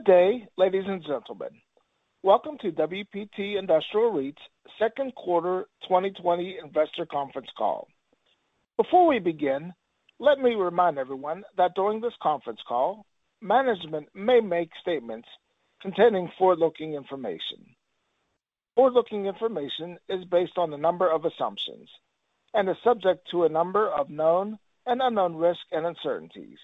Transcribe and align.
Good 0.00 0.12
day, 0.12 0.46
ladies 0.56 0.84
and 0.86 1.02
gentlemen. 1.02 1.50
Welcome 2.22 2.56
to 2.62 2.72
WPT 2.72 3.58
Industrial 3.58 4.10
REIT's 4.10 4.40
second 4.78 5.14
quarter 5.14 5.66
2020 5.82 6.56
investor 6.64 7.04
conference 7.04 7.48
call. 7.58 7.86
Before 8.78 9.06
we 9.06 9.18
begin, 9.18 9.74
let 10.18 10.38
me 10.38 10.54
remind 10.54 10.96
everyone 10.96 11.42
that 11.58 11.74
during 11.74 12.00
this 12.00 12.14
conference 12.22 12.60
call, 12.66 13.04
management 13.42 14.08
may 14.14 14.40
make 14.40 14.70
statements 14.80 15.28
containing 15.82 16.30
forward-looking 16.38 16.94
information. 16.94 17.58
Forward-looking 18.76 19.26
information 19.26 19.98
is 20.08 20.24
based 20.24 20.56
on 20.56 20.72
a 20.72 20.78
number 20.78 21.10
of 21.10 21.26
assumptions 21.26 21.90
and 22.54 22.70
is 22.70 22.76
subject 22.82 23.28
to 23.32 23.44
a 23.44 23.50
number 23.50 23.90
of 23.90 24.08
known 24.08 24.58
and 24.86 25.02
unknown 25.02 25.36
risks 25.36 25.66
and 25.72 25.84
uncertainties 25.84 26.58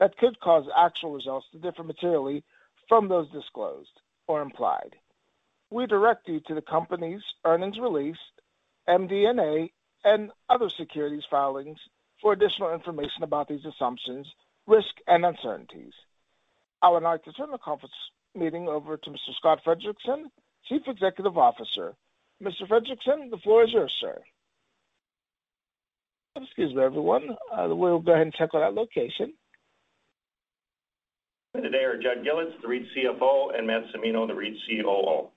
that 0.00 0.16
could 0.16 0.40
cause 0.40 0.64
actual 0.76 1.12
results 1.12 1.46
to 1.52 1.58
differ 1.58 1.84
materially 1.84 2.42
from 2.90 3.08
those 3.08 3.30
disclosed 3.30 4.00
or 4.26 4.42
implied. 4.42 4.96
We 5.70 5.86
direct 5.86 6.28
you 6.28 6.40
to 6.40 6.54
the 6.56 6.60
company's 6.60 7.22
earnings 7.44 7.78
release, 7.78 8.18
MD&A, 8.88 9.70
and 10.04 10.32
other 10.48 10.68
securities 10.68 11.22
filings 11.30 11.78
for 12.20 12.32
additional 12.32 12.74
information 12.74 13.22
about 13.22 13.46
these 13.46 13.64
assumptions, 13.64 14.26
risks, 14.66 15.00
and 15.06 15.24
uncertainties. 15.24 15.92
I 16.82 16.88
would 16.88 17.04
like 17.04 17.22
to 17.24 17.32
turn 17.32 17.52
the 17.52 17.58
conference 17.58 17.94
meeting 18.34 18.66
over 18.66 18.96
to 18.96 19.10
Mr. 19.10 19.34
Scott 19.38 19.60
Frederiksen, 19.64 20.24
Chief 20.68 20.82
Executive 20.88 21.38
Officer. 21.38 21.94
Mr. 22.42 22.66
Frederiksen, 22.68 23.30
the 23.30 23.38
floor 23.38 23.62
is 23.62 23.72
yours, 23.72 23.94
sir. 24.00 24.18
Excuse 26.34 26.74
me, 26.74 26.82
everyone. 26.82 27.36
Uh, 27.52 27.68
we'll 27.68 28.00
go 28.00 28.12
ahead 28.12 28.26
and 28.26 28.34
check 28.34 28.52
on 28.54 28.60
that 28.62 28.74
location. 28.74 29.32
Today 31.56 31.82
are 31.82 31.96
Judd 32.00 32.24
Gilats, 32.24 32.52
the 32.62 32.68
REIT 32.68 32.84
CFO, 32.96 33.58
and 33.58 33.66
Matt 33.66 33.82
Cimino, 33.92 34.24
the 34.24 34.34
REIT 34.34 34.54
COO. 34.68 35.30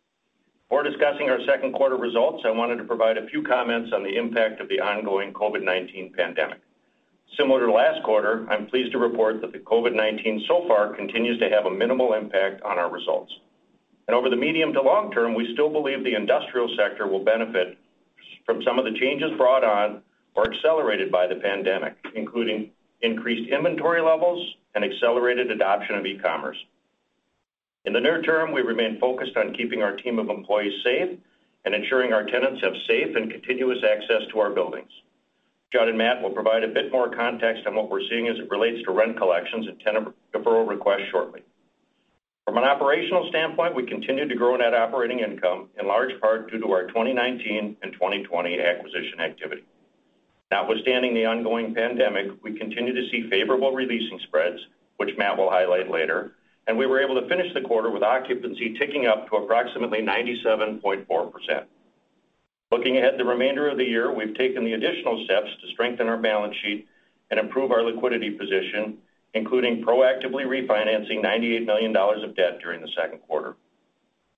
Before 0.69 0.83
discussing 0.83 1.31
our 1.31 1.39
second 1.47 1.73
quarter 1.73 1.97
results, 1.97 2.43
I 2.45 2.51
wanted 2.51 2.77
to 2.77 2.83
provide 2.83 3.17
a 3.17 3.27
few 3.29 3.41
comments 3.41 3.91
on 3.95 4.03
the 4.03 4.15
impact 4.15 4.61
of 4.61 4.69
the 4.69 4.79
ongoing 4.79 5.33
COVID-19 5.33 6.13
pandemic. 6.13 6.59
Similar 7.35 7.65
to 7.65 7.71
last 7.71 8.03
quarter, 8.03 8.45
I'm 8.47 8.67
pleased 8.67 8.91
to 8.91 8.99
report 8.99 9.41
that 9.41 9.53
the 9.53 9.57
COVID-19 9.57 10.47
so 10.47 10.67
far 10.67 10.93
continues 10.93 11.39
to 11.39 11.49
have 11.49 11.65
a 11.65 11.71
minimal 11.71 12.13
impact 12.13 12.61
on 12.61 12.77
our 12.77 12.91
results. 12.91 13.33
And 14.07 14.15
Over 14.15 14.29
the 14.29 14.35
medium 14.35 14.71
to 14.73 14.83
long 14.83 15.11
term, 15.11 15.33
we 15.33 15.51
still 15.53 15.71
believe 15.71 16.03
the 16.03 16.13
industrial 16.13 16.69
sector 16.77 17.07
will 17.07 17.23
benefit 17.23 17.79
from 18.45 18.61
some 18.61 18.77
of 18.77 18.85
the 18.85 18.97
changes 18.99 19.31
brought 19.35 19.63
on 19.63 20.03
or 20.35 20.45
accelerated 20.53 21.11
by 21.11 21.25
the 21.25 21.35
pandemic, 21.35 21.95
including 22.13 22.69
increased 23.01 23.51
inventory 23.51 24.01
levels 24.01 24.57
and 24.75 24.83
accelerated 24.83 25.51
adoption 25.51 25.95
of 25.95 26.05
e-commerce. 26.05 26.57
In 27.85 27.93
the 27.93 27.99
near 27.99 28.21
term, 28.21 28.51
we 28.51 28.61
remain 28.61 28.99
focused 28.99 29.35
on 29.35 29.53
keeping 29.53 29.83
our 29.83 29.95
team 29.95 30.19
of 30.19 30.29
employees 30.29 30.83
safe 30.83 31.17
and 31.65 31.75
ensuring 31.75 32.13
our 32.13 32.25
tenants 32.25 32.61
have 32.61 32.73
safe 32.87 33.15
and 33.15 33.31
continuous 33.31 33.83
access 33.83 34.21
to 34.31 34.39
our 34.39 34.51
buildings. 34.51 34.91
Judd 35.71 35.89
and 35.89 35.97
Matt 35.97 36.21
will 36.21 36.29
provide 36.29 36.63
a 36.63 36.67
bit 36.67 36.91
more 36.91 37.09
context 37.09 37.65
on 37.65 37.75
what 37.75 37.89
we're 37.89 38.07
seeing 38.09 38.27
as 38.27 38.37
it 38.37 38.49
relates 38.49 38.83
to 38.85 38.91
rent 38.91 39.17
collections 39.17 39.67
and 39.67 39.79
tenant 39.79 40.13
deferral 40.33 40.67
requests 40.67 41.09
shortly. 41.11 41.41
From 42.45 42.57
an 42.57 42.63
operational 42.63 43.27
standpoint, 43.29 43.73
we 43.73 43.85
continue 43.85 44.27
to 44.27 44.35
grow 44.35 44.55
net 44.55 44.73
operating 44.73 45.19
income, 45.19 45.69
in 45.79 45.87
large 45.87 46.19
part 46.21 46.51
due 46.51 46.59
to 46.59 46.71
our 46.71 46.87
2019 46.87 47.77
and 47.81 47.93
2020 47.93 48.59
acquisition 48.59 49.19
activity. 49.19 49.63
Notwithstanding 50.53 51.15
the 51.15 51.25
ongoing 51.25 51.73
pandemic, 51.73 52.27
we 52.43 52.55
continue 52.55 52.93
to 52.93 53.09
see 53.09 53.27
favorable 53.27 53.71
re-leasing 53.71 54.19
spreads, 54.27 54.59
which 54.97 55.17
Matt 55.17 55.35
will 55.35 55.49
highlight 55.49 55.89
later, 55.89 56.33
and 56.67 56.77
we 56.77 56.85
were 56.85 57.01
able 57.01 57.19
to 57.19 57.27
finish 57.27 57.51
the 57.55 57.61
quarter 57.61 57.89
with 57.89 58.03
occupancy 58.03 58.75
ticking 58.77 59.07
up 59.07 59.27
to 59.27 59.37
approximately 59.37 60.03
97.4%. 60.03 61.63
Looking 62.71 62.97
ahead 62.99 63.15
the 63.17 63.25
remainder 63.25 63.67
of 63.67 63.77
the 63.77 63.83
year, 63.83 64.13
we've 64.13 64.35
taken 64.35 64.63
the 64.63 64.73
additional 64.73 65.25
steps 65.25 65.49
to 65.59 65.71
strengthen 65.73 66.07
our 66.07 66.17
balance 66.17 66.55
sheet 66.57 66.87
and 67.31 67.39
improve 67.39 67.71
our 67.71 67.81
liquidity 67.81 68.29
position, 68.29 68.99
including 69.33 69.83
proactively 69.83 70.45
refinancing 70.45 71.25
$98 71.25 71.65
million 71.65 71.97
of 71.97 72.35
debt 72.35 72.59
during 72.61 72.79
the 72.79 72.91
second 72.95 73.21
quarter. 73.27 73.55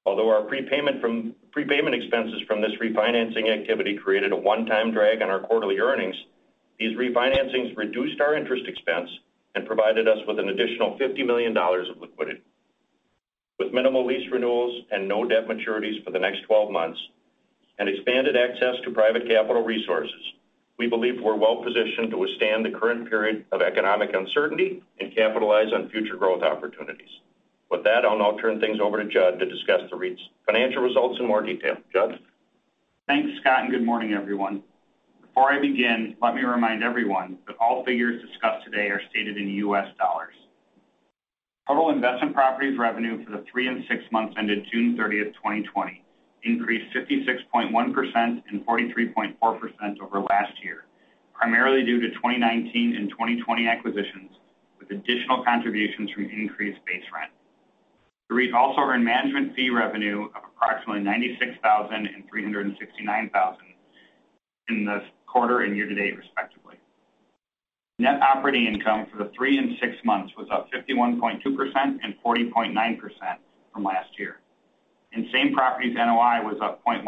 Although 0.05 0.29
our 0.29 0.43
prepayment 0.43 1.95
expenses 1.95 2.41
from 2.47 2.61
this 2.61 2.73
refinancing 2.81 3.49
activity 3.49 3.97
created 3.97 4.31
a 4.31 4.35
one-time 4.35 4.91
drag 4.91 5.21
on 5.21 5.29
our 5.29 5.39
quarterly 5.39 5.79
earnings, 5.79 6.15
these 6.79 6.95
refinancings 6.95 7.75
reduced 7.75 8.21
our 8.21 8.35
interest 8.35 8.67
expense 8.67 9.09
and 9.55 9.65
provided 9.65 10.07
us 10.07 10.19
with 10.27 10.37
an 10.37 10.49
additional 10.49 10.97
$50 10.99 11.25
million 11.25 11.57
of 11.57 11.97
liquidity. 11.99 12.41
With 13.57 13.73
minimal 13.73 14.05
lease 14.05 14.29
renewals 14.31 14.83
and 14.91 15.07
no 15.07 15.25
debt 15.25 15.47
maturities 15.47 16.03
for 16.03 16.11
the 16.11 16.19
next 16.19 16.41
12 16.43 16.69
months 16.71 16.99
and 17.79 17.89
expanded 17.89 18.35
access 18.35 18.75
to 18.83 18.91
private 18.91 19.27
capital 19.27 19.63
resources, 19.63 20.33
we 20.77 20.87
believe 20.87 21.21
we're 21.21 21.35
well-positioned 21.35 22.11
to 22.11 22.17
withstand 22.17 22.65
the 22.65 22.77
current 22.77 23.09
period 23.09 23.45
of 23.53 23.61
economic 23.61 24.13
uncertainty 24.13 24.83
and 24.99 25.15
capitalize 25.15 25.71
on 25.73 25.89
future 25.89 26.17
growth 26.17 26.43
opportunities. 26.43 27.09
With 27.69 27.83
that, 27.83 28.05
I'll 28.05 28.17
now 28.17 28.37
turn 28.39 28.59
things 28.59 28.79
over 28.81 29.01
to 29.01 29.09
Judd 29.09 29.39
to 29.39 29.45
discuss 29.45 29.81
the 29.89 29.95
REIT's 29.95 30.21
financial 30.45 30.81
results 30.81 31.19
in 31.19 31.27
more 31.27 31.41
detail. 31.41 31.77
Judd? 31.91 32.19
Thanks, 33.07 33.29
Scott, 33.41 33.63
and 33.63 33.71
good 33.71 33.83
morning, 33.83 34.13
everyone. 34.13 34.63
Before 35.21 35.51
I 35.51 35.59
begin, 35.59 36.15
let 36.21 36.35
me 36.35 36.41
remind 36.41 36.83
everyone 36.83 37.37
that 37.47 37.57
all 37.59 37.83
figures 37.83 38.21
discussed 38.21 38.63
today 38.65 38.87
are 38.89 39.01
stated 39.09 39.37
in 39.37 39.49
US 39.49 39.87
dollars. 39.97 40.33
Total 41.67 41.89
investment 41.89 42.33
properties 42.35 42.77
revenue 42.77 43.25
for 43.25 43.31
the 43.31 43.43
three 43.51 43.67
and 43.67 43.83
six 43.89 44.03
months 44.11 44.35
ended 44.37 44.67
June 44.71 44.95
30th, 44.97 45.33
2020 45.33 46.05
increased 46.45 46.95
56.1% 46.95 48.43
and 48.49 48.65
43.4% 48.65 49.99
over 49.99 50.19
last 50.21 50.53
year, 50.63 50.85
primarily 51.33 51.83
due 51.83 51.99
to 51.99 52.09
2019 52.09 52.95
and 52.95 53.09
2020 53.09 53.67
acquisitions, 53.67 54.31
with 54.79 54.91
additional 54.91 55.43
contributions 55.43 56.11
from 56.11 56.25
increased 56.25 56.79
base 56.85 57.03
rent. 57.13 57.31
The 58.29 58.35
REIT 58.35 58.53
also 58.53 58.81
earned 58.81 59.05
management 59.05 59.55
fee 59.55 59.69
revenue 59.69 60.25
of 60.35 60.41
approximately 60.55 61.01
$96,000 61.01 61.93
and 61.93 62.23
$369,000 62.31 63.57
in 64.69 64.85
the 64.85 65.03
quarter 65.27 65.61
and 65.61 65.75
year-to-date, 65.75 66.17
respectively. 66.17 66.75
Net 67.99 68.21
operating 68.21 68.65
income 68.65 69.05
for 69.11 69.23
the 69.23 69.31
three 69.35 69.57
and 69.57 69.77
six 69.79 69.95
months 70.03 70.33
was 70.37 70.47
up 70.51 70.69
51.2% 70.71 71.41
and 71.75 72.15
40.9% 72.25 72.99
from 73.71 73.83
last 73.83 74.09
year. 74.17 74.39
And 75.13 75.27
same 75.31 75.53
properties 75.53 75.95
NOI 75.95 76.43
was 76.43 76.57
up 76.61 76.83
0.1% 76.83 77.05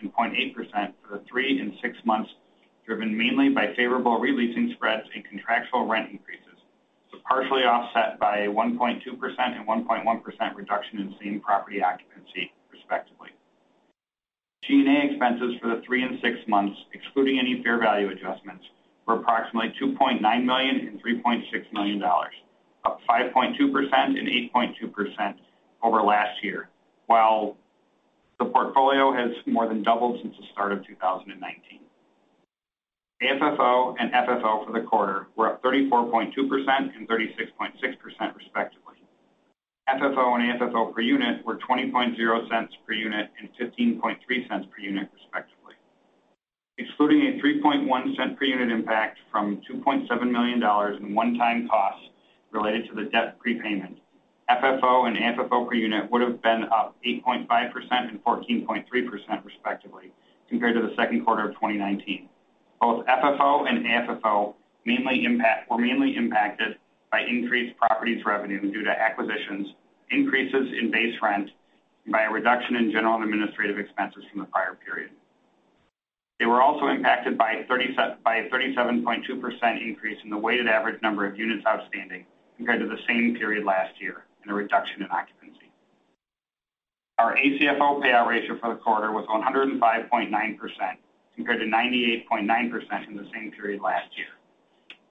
and 0.00 0.12
0.8% 0.12 0.92
for 1.02 1.16
the 1.16 1.24
three 1.30 1.58
and 1.60 1.72
six 1.80 1.96
months, 2.04 2.30
driven 2.84 3.16
mainly 3.16 3.48
by 3.48 3.72
favorable 3.74 4.18
re-leasing 4.18 4.72
spreads 4.74 5.08
and 5.14 5.24
contractual 5.24 5.86
rent 5.86 6.10
increases, 6.10 6.49
partially 7.30 7.62
offset 7.62 8.18
by 8.18 8.38
a 8.38 8.48
1.2% 8.48 9.00
and 9.06 9.66
1.1% 9.66 10.56
reduction 10.56 10.98
in 10.98 11.14
same 11.22 11.40
property 11.40 11.80
occupancy, 11.80 12.52
respectively. 12.72 13.28
G&A 14.64 15.10
expenses 15.10 15.54
for 15.62 15.68
the 15.68 15.80
three 15.86 16.02
and 16.02 16.18
six 16.20 16.36
months, 16.48 16.76
excluding 16.92 17.38
any 17.38 17.62
fair 17.62 17.78
value 17.78 18.10
adjustments, 18.10 18.64
were 19.06 19.14
approximately 19.14 19.72
$2.9 19.80 20.20
million 20.44 20.88
and 20.88 21.02
$3.6 21.02 21.72
million, 21.72 22.02
up 22.84 22.98
5.2% 23.08 23.58
and 23.60 24.28
8.2% 24.52 25.34
over 25.84 26.02
last 26.02 26.42
year, 26.42 26.68
while 27.06 27.56
the 28.40 28.44
portfolio 28.46 29.12
has 29.12 29.30
more 29.46 29.68
than 29.68 29.84
doubled 29.84 30.18
since 30.20 30.34
the 30.36 30.46
start 30.52 30.72
of 30.72 30.84
2019. 30.84 31.80
AFFO 33.22 33.96
and 33.98 34.10
FFO 34.12 34.64
for 34.64 34.72
the 34.72 34.86
quarter 34.86 35.26
were 35.36 35.48
up 35.48 35.62
34.2% 35.62 36.32
and 36.96 37.06
36.6%, 37.06 38.36
respectively. 38.36 38.94
FFO 39.88 40.40
and 40.40 40.60
AFFO 40.60 40.94
per 40.94 41.00
unit 41.02 41.44
were 41.44 41.58
$0.200 41.58 42.68
per 42.86 42.92
unit 42.94 43.28
and 43.38 43.50
$0.153 43.60 44.70
per 44.70 44.80
unit, 44.80 45.08
respectively. 45.12 45.74
Excluding 46.78 47.20
a 47.20 47.42
$0.031 47.44 48.38
per 48.38 48.44
unit 48.44 48.70
impact 48.70 49.18
from 49.30 49.60
$2.7 49.70 50.30
million 50.30 50.62
in 51.02 51.14
one-time 51.14 51.68
costs 51.68 52.06
related 52.52 52.88
to 52.88 52.94
the 52.94 53.10
debt 53.10 53.38
prepayment, 53.38 53.98
FFO 54.48 55.06
and 55.06 55.16
AFFO 55.16 55.68
per 55.68 55.74
unit 55.74 56.10
would 56.10 56.22
have 56.22 56.40
been 56.42 56.64
up 56.72 56.96
8.5% 57.06 57.46
and 58.08 58.24
14.3% 58.24 59.44
respectively 59.44 60.12
compared 60.48 60.74
to 60.74 60.80
the 60.80 60.94
second 60.96 61.24
quarter 61.24 61.48
of 61.48 61.54
2019. 61.54 62.28
Both 62.80 63.04
FFO 63.06 63.68
and 63.68 63.84
AFFO 63.84 64.54
were 65.68 65.78
mainly 65.78 66.16
impacted 66.16 66.78
by 67.12 67.20
increased 67.22 67.76
properties 67.76 68.24
revenue 68.24 68.72
due 68.72 68.84
to 68.84 68.90
acquisitions, 68.90 69.68
increases 70.10 70.72
in 70.80 70.90
base 70.90 71.14
rent, 71.22 71.50
and 72.04 72.12
by 72.12 72.22
a 72.22 72.30
reduction 72.30 72.76
in 72.76 72.90
general 72.90 73.16
and 73.16 73.24
administrative 73.24 73.78
expenses 73.78 74.24
from 74.30 74.40
the 74.40 74.46
prior 74.46 74.78
period. 74.84 75.10
They 76.38 76.46
were 76.46 76.62
also 76.62 76.86
impacted 76.86 77.36
by 77.36 77.52
a 77.52 77.64
37.2% 77.68 79.86
increase 79.86 80.18
in 80.24 80.30
the 80.30 80.38
weighted 80.38 80.68
average 80.68 81.02
number 81.02 81.26
of 81.26 81.38
units 81.38 81.66
outstanding 81.66 82.24
compared 82.56 82.80
to 82.80 82.86
the 82.86 82.96
same 83.06 83.36
period 83.36 83.64
last 83.64 84.00
year, 84.00 84.24
and 84.42 84.50
a 84.50 84.54
reduction 84.54 85.02
in 85.02 85.10
occupancy. 85.10 85.70
Our 87.18 87.36
ACFO 87.36 88.02
payout 88.02 88.26
ratio 88.26 88.58
for 88.58 88.70
the 88.70 88.80
quarter 88.80 89.12
was 89.12 89.26
105.9%, 89.26 90.96
compared 91.40 91.60
to 91.60 91.66
98.9% 91.66 93.08
in 93.08 93.16
the 93.16 93.26
same 93.32 93.50
period 93.50 93.80
last 93.80 94.08
year. 94.16 94.28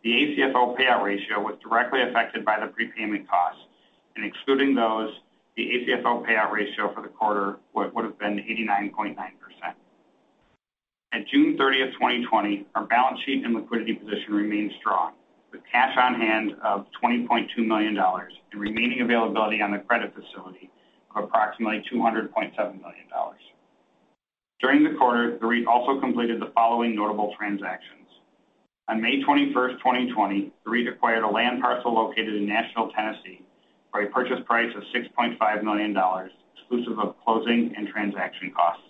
The 0.04 0.12
ACFO 0.12 0.78
payout 0.78 1.04
ratio 1.04 1.42
was 1.42 1.56
directly 1.62 2.02
affected 2.04 2.46
by 2.46 2.60
the 2.60 2.68
prepayment 2.68 3.28
costs, 3.28 3.62
and 4.16 4.24
excluding 4.24 4.76
those, 4.76 5.12
the 5.58 5.64
ACFO 5.64 6.26
payout 6.26 6.52
ratio 6.52 6.94
for 6.94 7.02
the 7.02 7.10
quarter 7.10 7.58
would 7.74 8.06
have 8.06 8.20
been 8.20 8.38
89.9%. 8.38 9.16
At 11.12 11.28
June 11.28 11.58
30th, 11.58 11.94
2020, 11.94 12.68
our 12.76 12.86
balance 12.86 13.20
sheet 13.26 13.44
and 13.44 13.56
liquidity 13.56 13.96
position 13.96 14.34
remained 14.34 14.72
strong, 14.80 15.14
with 15.52 15.62
cash 15.72 15.98
on 15.98 16.14
hand 16.14 16.52
of 16.64 16.86
$20.2 17.04 17.50
million 17.66 17.98
and 17.98 18.62
remaining 18.62 19.02
availability 19.02 19.62
on 19.62 19.72
the 19.72 19.80
credit 19.80 20.14
facility 20.14 20.70
of 21.16 21.24
approximately 21.24 21.84
$200.7 21.92 22.56
million. 22.56 23.10
During 24.60 24.84
the 24.84 24.98
quarter, 24.98 25.38
the 25.38 25.46
REIT 25.46 25.68
also 25.68 26.02
completed 26.02 26.42
the 26.42 26.52
following 26.54 26.94
notable 26.94 27.34
transactions. 27.38 28.08
On 28.90 29.00
May 29.00 29.22
21st, 29.24 29.78
2020, 29.78 30.52
the 30.66 30.70
REIT 30.70 30.88
acquired 30.90 31.24
a 31.24 31.30
land 31.30 31.62
parcel 31.62 31.94
located 31.94 32.36
in 32.36 32.46
Nashville, 32.46 32.92
Tennessee, 32.92 33.42
for 33.90 34.02
a 34.02 34.08
purchase 34.08 34.40
price 34.46 34.74
of 34.76 34.84
$6.5 34.94 35.64
million, 35.64 35.96
exclusive 36.58 37.00
of 37.00 37.16
closing 37.24 37.74
and 37.78 37.88
transaction 37.88 38.52
costs. 38.52 38.84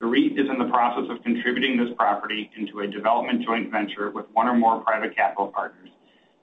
The 0.00 0.06
REIT 0.06 0.38
is 0.38 0.48
in 0.48 0.58
the 0.58 0.70
process 0.72 1.10
of 1.10 1.22
contributing 1.24 1.76
this 1.76 1.94
property 1.98 2.50
into 2.56 2.80
a 2.80 2.86
development 2.86 3.44
joint 3.44 3.70
venture 3.70 4.10
with 4.10 4.26
one 4.32 4.48
or 4.48 4.54
more 4.54 4.80
private 4.80 5.14
capital 5.14 5.48
partners 5.48 5.90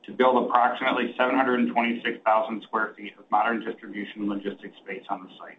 to 0.06 0.12
build 0.12 0.46
approximately 0.46 1.16
726,000 1.18 2.62
sq 2.62 2.70
ft 2.72 3.18
of 3.18 3.32
modern 3.32 3.66
distribution 3.66 4.30
logistics 4.30 4.78
space 4.84 5.04
on 5.10 5.24
the 5.24 5.30
site. 5.40 5.58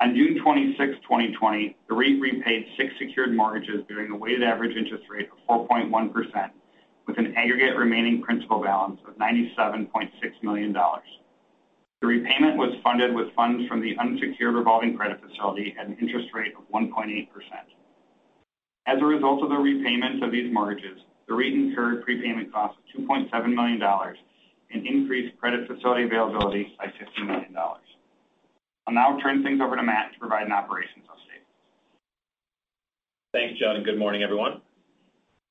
On 0.00 0.14
June 0.14 0.38
26, 0.40 0.78
2020, 1.02 1.76
the 1.88 1.94
REIT 1.94 2.20
repaid 2.20 2.66
six 2.76 2.94
secured 3.00 3.34
mortgages 3.34 3.82
bearing 3.88 4.12
a 4.12 4.16
weighted 4.16 4.44
average 4.44 4.76
interest 4.76 5.02
rate 5.10 5.28
of 5.48 5.66
4.1%, 5.68 6.50
with 7.08 7.18
an 7.18 7.34
aggregate 7.34 7.76
remaining 7.76 8.22
principal 8.22 8.62
balance 8.62 9.00
of 9.08 9.16
$97.6 9.18 9.88
million. 10.44 10.72
The 10.72 12.06
repayment 12.06 12.56
was 12.56 12.78
funded 12.84 13.12
with 13.12 13.34
funds 13.34 13.66
from 13.66 13.80
the 13.80 13.98
unsecured 13.98 14.54
revolving 14.54 14.96
credit 14.96 15.20
facility 15.20 15.74
at 15.76 15.88
an 15.88 15.96
interest 16.00 16.28
rate 16.32 16.52
of 16.56 16.62
1.8%. 16.72 17.28
As 18.86 19.02
a 19.02 19.04
result 19.04 19.42
of 19.42 19.48
the 19.48 19.56
repayment 19.56 20.22
of 20.22 20.30
these 20.30 20.52
mortgages, 20.52 21.00
the 21.26 21.34
REIT 21.34 21.54
incurred 21.54 22.04
prepayment 22.04 22.52
costs 22.52 22.78
of 22.94 23.02
$2.7 23.02 23.52
million 23.52 23.82
and 23.82 24.86
increased 24.86 25.36
credit 25.40 25.66
facility 25.66 26.04
availability 26.04 26.76
by 26.78 26.86
$15 26.86 27.26
million. 27.26 27.56
I'll 28.88 28.94
now 28.94 29.18
turn 29.20 29.42
things 29.42 29.60
over 29.60 29.76
to 29.76 29.82
Matt 29.82 30.14
to 30.14 30.18
provide 30.18 30.46
an 30.46 30.52
operations 30.52 31.04
update. 31.10 31.44
Thanks, 33.34 33.60
John, 33.60 33.76
and 33.76 33.84
good 33.84 33.98
morning, 33.98 34.22
everyone. 34.22 34.62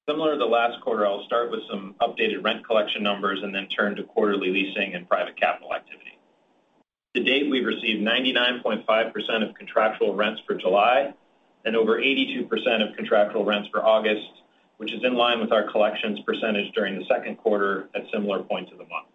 Similar 0.10 0.32
to 0.32 0.40
the 0.40 0.46
last 0.46 0.82
quarter, 0.82 1.06
I'll 1.06 1.24
start 1.28 1.52
with 1.52 1.60
some 1.70 1.94
updated 2.02 2.44
rent 2.44 2.66
collection 2.66 3.04
numbers 3.04 3.42
and 3.44 3.54
then 3.54 3.68
turn 3.68 3.96
to 3.98 4.04
quarterly 4.04 4.50
leasing 4.50 4.96
and 4.96 5.08
private 5.08 5.40
capital 5.40 5.72
activity. 5.76 6.18
To 7.14 7.24
date, 7.24 7.52
we've 7.52 7.68
received 7.68 8.02
99.5% 8.02 9.48
of 9.48 9.54
contractual 9.54 10.16
rents 10.16 10.42
for 10.48 10.56
July 10.56 11.14
and 11.64 11.76
over 11.76 12.02
82% 12.02 12.50
of 12.90 12.96
contractual 12.96 13.46
rents 13.46 13.70
for 13.72 13.86
August, 13.86 14.42
which 14.78 14.92
is 14.92 15.04
in 15.04 15.14
line 15.14 15.40
with 15.40 15.52
our 15.52 15.70
collections 15.70 16.20
percentage 16.22 16.74
during 16.74 16.98
the 16.98 17.06
second 17.06 17.36
quarter 17.38 17.88
at 17.94 18.02
similar 18.12 18.42
points 18.42 18.72
of 18.72 18.80
the 18.80 18.86
month. 18.86 19.10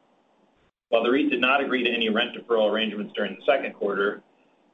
While 0.92 1.04
the 1.04 1.10
REIT 1.10 1.30
did 1.30 1.40
not 1.40 1.62
agree 1.62 1.82
to 1.84 1.90
any 1.90 2.10
rent 2.10 2.36
deferral 2.36 2.70
arrangements 2.70 3.14
during 3.16 3.34
the 3.34 3.40
second 3.46 3.72
quarter, 3.72 4.22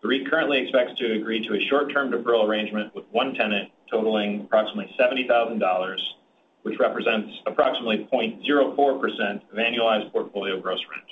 the 0.02 0.08
REIT 0.08 0.28
currently 0.28 0.58
expects 0.58 0.98
to 0.98 1.12
agree 1.12 1.46
to 1.46 1.54
a 1.54 1.60
short-term 1.68 2.10
deferral 2.10 2.44
arrangement 2.44 2.92
with 2.92 3.04
one 3.12 3.34
tenant 3.34 3.70
totaling 3.88 4.40
approximately 4.40 4.92
$70,000, 4.98 5.96
which 6.62 6.76
represents 6.80 7.30
approximately 7.46 8.08
0.04% 8.12 9.42
of 9.48 9.58
annualized 9.58 10.10
portfolio 10.10 10.58
gross 10.58 10.80
rent. 10.90 11.06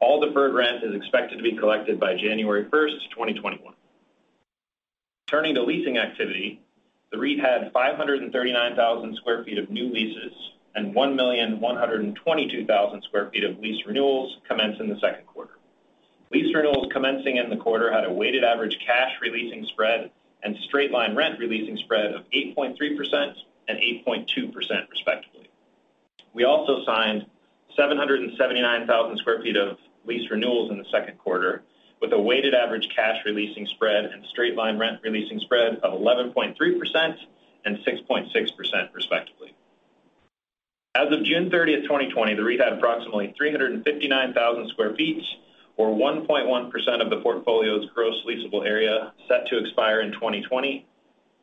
All 0.00 0.18
deferred 0.18 0.54
rent 0.54 0.82
is 0.82 0.94
expected 0.94 1.36
to 1.36 1.42
be 1.42 1.52
collected 1.52 2.00
by 2.00 2.14
January 2.14 2.64
1st, 2.64 3.10
2021. 3.10 3.74
Turning 5.26 5.56
to 5.56 5.62
leasing 5.62 5.98
activity, 5.98 6.62
the 7.12 7.18
REIT 7.18 7.38
had 7.38 7.70
539,000 7.74 9.14
sq 9.14 9.26
ft 9.26 9.62
of 9.62 9.68
new 9.68 9.92
leases 9.92 10.32
and 10.78 10.94
1,122,000 10.94 13.02
sq 13.02 13.12
ft 13.12 13.50
of 13.50 13.58
lease 13.58 13.84
renewals 13.84 14.38
commence 14.46 14.78
in 14.78 14.88
the 14.88 14.98
second 15.00 15.26
quarter. 15.26 15.54
Lease 16.32 16.54
renewals 16.54 16.86
commencing 16.92 17.36
in 17.36 17.50
the 17.50 17.56
quarter 17.56 17.92
had 17.92 18.04
a 18.04 18.12
weighted 18.12 18.44
average 18.44 18.78
cash 18.86 19.10
re-leasing 19.20 19.66
spread 19.66 20.12
and 20.44 20.56
straight-line 20.68 21.16
rent 21.16 21.36
re-leasing 21.40 21.76
spread 21.78 22.14
of 22.14 22.22
8.3% 22.30 23.34
and 23.66 23.78
8.2% 23.78 24.88
respectively. 24.88 25.50
We 26.32 26.44
also 26.44 26.84
signed 26.84 27.26
779,000 27.74 29.18
sq 29.18 29.26
ft 29.26 29.56
of 29.56 29.78
lease 30.04 30.30
renewals 30.30 30.70
in 30.70 30.78
the 30.78 30.86
second 30.92 31.18
quarter 31.18 31.64
with 32.00 32.12
a 32.12 32.18
weighted 32.18 32.54
average 32.54 32.88
cash 32.94 33.16
re-leasing 33.24 33.66
spread 33.66 34.04
and 34.04 34.24
straight-line 34.26 34.78
rent 34.78 35.00
re-leasing 35.02 35.40
spread 35.40 35.78
of 35.78 36.00
11.3% 36.00 37.16
and 37.64 37.78
6.6% 37.78 38.94
respectively. 38.94 39.54
As 40.98 41.12
of 41.12 41.22
June 41.22 41.48
30th, 41.48 41.82
2020, 41.82 42.34
the 42.34 42.42
REIT 42.42 42.60
had 42.60 42.72
approximately 42.72 43.32
359,000 43.36 44.68
sq 44.68 44.76
ft, 44.76 45.22
or 45.76 45.94
1.1% 45.94 47.00
of 47.00 47.08
the 47.08 47.20
portfolio's 47.20 47.88
gross 47.94 48.16
leasable 48.26 48.66
area 48.66 49.12
set 49.28 49.46
to 49.46 49.58
expire 49.58 50.00
in 50.00 50.10
2020, 50.10 50.84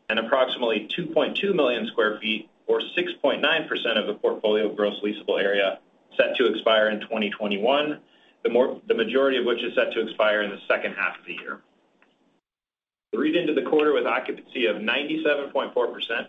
and 0.09 0.19
approximately 0.19 0.89
2.2 0.97 1.55
million 1.55 1.87
sq 1.87 1.97
ft, 1.97 2.49
or 2.67 2.81
6.9% 2.81 3.97
of 3.97 4.07
the 4.07 4.15
portfolio 4.15 4.67
gross 4.75 4.99
leasable 5.01 5.41
area 5.41 5.79
set 6.17 6.35
to 6.35 6.47
expire 6.47 6.89
in 6.89 6.99
2021, 6.99 8.01
the 8.43 8.93
majority 8.93 9.37
of 9.37 9.45
which 9.45 9.63
is 9.63 9.73
set 9.73 9.93
to 9.93 10.01
expire 10.01 10.41
in 10.41 10.49
the 10.49 10.59
second 10.67 10.95
half 10.95 11.17
of 11.17 11.25
the 11.25 11.33
year. 11.33 11.61
The 13.13 13.19
REIT 13.19 13.37
ended 13.37 13.55
the 13.55 13.69
quarter 13.69 13.93
with 13.93 14.05
occupancy 14.05 14.65
of 14.65 14.77
97.4% 14.77 16.27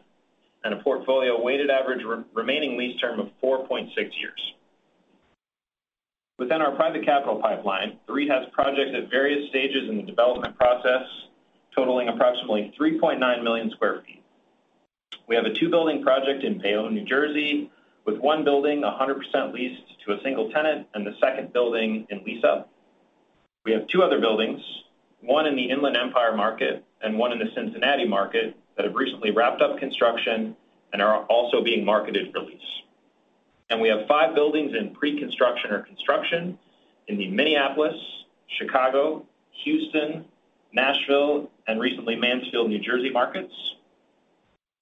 and 0.67 0.75
a 0.75 0.83
portfolio 0.83 1.41
weighted 1.41 1.71
average 1.71 2.05
remaining 2.35 2.77
lease 2.77 3.01
term 3.01 3.21
of 3.21 3.29
4.6 3.43 3.89
years. 3.97 4.53
Within 6.39 6.61
our 6.61 6.75
private 6.75 7.05
capital 7.05 7.41
pipeline, 7.41 7.99
the 8.07 8.13
REIT 8.13 8.29
has 8.29 8.49
projects 8.53 8.91
at 8.95 9.09
various 9.09 9.49
stages 9.49 9.89
in 9.89 9.97
the 9.97 10.03
development 10.03 10.59
process 10.59 11.07
totaling 11.75 12.09
approximately 12.09 12.75
3.9 12.79 13.43
million 13.45 13.71
sq 13.71 13.81
ft. 13.81 14.21
We 15.29 15.37
have 15.37 15.45
a 15.45 15.55
two-building 15.55 16.03
project 16.03 16.43
in 16.43 16.59
Bayonne, 16.59 16.95
New 16.95 17.05
Jersey, 17.05 17.71
with 18.05 18.19
one 18.19 18.45
building 18.45 18.83
100% 18.83 19.53
leased 19.53 19.83
to 20.05 20.13
a 20.13 20.23
single 20.23 20.51
tenant 20.51 20.89
and 20.95 21.07
the 21.07 21.15
second 21.21 21.53
building 21.53 22.07
in 22.11 22.23
lease-up. 22.25 22.71
We 23.65 23.73
have 23.73 23.87
two 23.89 24.03
other 24.03 24.21
buildings, 24.21 24.61
one 25.21 25.47
in 25.47 25.55
the 25.55 25.71
Inland 25.71 25.97
Empire 25.97 26.37
market 26.37 26.85
and 27.03 27.19
one 27.19 27.33
in 27.33 27.39
the 27.39 27.51
Cincinnati 27.55 28.07
market, 28.07 28.57
that 28.77 28.85
have 28.85 28.95
recently 28.95 29.31
wrapped 29.31 29.63
up 29.63 29.79
construction 29.79 30.57
and 30.93 31.03
are 31.03 31.25
also 31.25 31.63
being 31.63 31.85
marketed 31.85 32.33
for 32.33 32.41
lease. 32.41 32.61
And 33.71 33.81
we 33.81 33.89
have 33.89 34.07
five 34.07 34.35
buildings 34.35 34.75
in 34.79 34.95
pre-construction 34.95 35.73
or 35.73 35.83
construction 35.83 36.59
in 37.09 37.19
the 37.19 37.29
Minneapolis, 37.29 37.97
Chicago, 38.59 39.27
Houston, 39.65 40.25
Nashville, 40.73 41.51
and 41.67 41.81
recently 41.81 42.17
Mansfield, 42.17 42.69
New 42.69 42.79
Jersey 42.79 43.11
markets. 43.11 43.53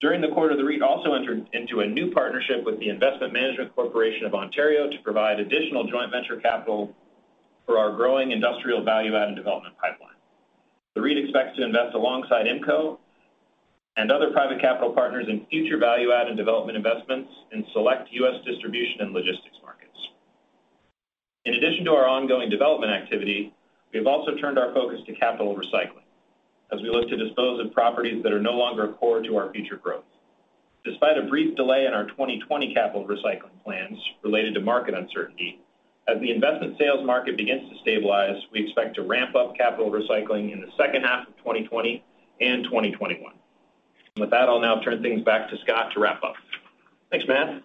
During 0.01 0.21
the 0.21 0.27
quarter, 0.27 0.55
the 0.55 0.63
REIT 0.63 0.81
also 0.81 1.13
entered 1.13 1.47
into 1.53 1.79
a 1.79 1.87
new 1.87 2.11
partnership 2.11 2.63
with 2.63 2.79
the 2.79 2.89
Investment 2.89 3.33
Management 3.33 3.73
Corporation 3.73 4.25
of 4.25 4.35
Ontario 4.35 4.89
to 4.89 4.97
provide 5.03 5.39
additional 5.39 5.85
joint 5.85 6.11
venture 6.11 6.35
capital 6.35 6.93
for 7.65 7.79
our 7.79 7.91
growing 7.95 8.31
industrial 8.31 8.83
value-add 8.83 9.29
and 9.29 9.35
development 9.35 9.75
pipeline. 9.77 10.09
The 10.93 11.01
REIT 11.01 11.17
expects 11.17 11.57
to 11.57 11.63
invest 11.63 11.95
alongside 11.95 12.45
IMCO 12.45 12.99
and 13.97 14.11
other 14.11 14.31
private 14.31 14.59
capital 14.59 14.91
partners 14.91 15.25
in 15.29 15.45
future 15.47 15.77
value-add 15.77 16.27
and 16.27 16.37
development 16.37 16.77
investments 16.77 17.29
in 17.51 17.65
select 17.73 18.09
U.S. 18.11 18.43
distribution 18.45 19.01
and 19.01 19.13
logistics 19.13 19.57
markets. 19.63 19.97
In 21.45 21.53
addition 21.53 21.85
to 21.85 21.91
our 21.91 22.07
ongoing 22.07 22.49
development 22.49 22.91
activity, 22.91 23.53
we 23.93 23.99
have 23.99 24.07
also 24.07 24.35
turned 24.35 24.59
our 24.59 24.73
focus 24.73 24.99
to 25.05 25.13
capital 25.13 25.55
recycling 25.55 26.05
as 26.71 26.81
we 26.81 26.89
look 26.89 27.07
to 27.07 27.15
dispose 27.15 27.63
of 27.63 27.71
properties 27.71 28.23
that 28.23 28.33
are 28.33 28.41
no 28.41 28.53
longer 28.53 28.89
core 28.93 29.21
to 29.21 29.37
our 29.37 29.51
future 29.53 29.77
growth. 29.77 30.03
Despite 30.83 31.17
a 31.17 31.23
brief 31.23 31.55
delay 31.55 31.85
in 31.85 31.93
our 31.93 32.05
2020 32.05 32.73
capital 32.73 33.07
recycling 33.07 33.63
plans 33.63 33.97
related 34.23 34.53
to 34.55 34.61
market 34.61 34.95
uncertainty, 34.95 35.59
as 36.07 36.19
the 36.21 36.31
investment 36.31 36.77
sales 36.77 37.05
market 37.05 37.37
begins 37.37 37.69
to 37.69 37.79
stabilize, 37.81 38.37
we 38.51 38.63
expect 38.63 38.95
to 38.95 39.01
ramp 39.01 39.35
up 39.35 39.55
capital 39.55 39.89
recycling 39.89 40.53
in 40.53 40.61
the 40.61 40.67
second 40.77 41.03
half 41.03 41.27
of 41.27 41.35
2020 41.37 42.03
and 42.41 42.63
2021. 42.65 43.33
With 44.17 44.29
that, 44.29 44.47
I'll 44.47 44.61
now 44.61 44.79
turn 44.79 45.01
things 45.01 45.23
back 45.23 45.49
to 45.49 45.57
Scott 45.57 45.91
to 45.93 45.99
wrap 45.99 46.23
up. 46.23 46.35
Thanks, 47.11 47.27
Matt. 47.27 47.61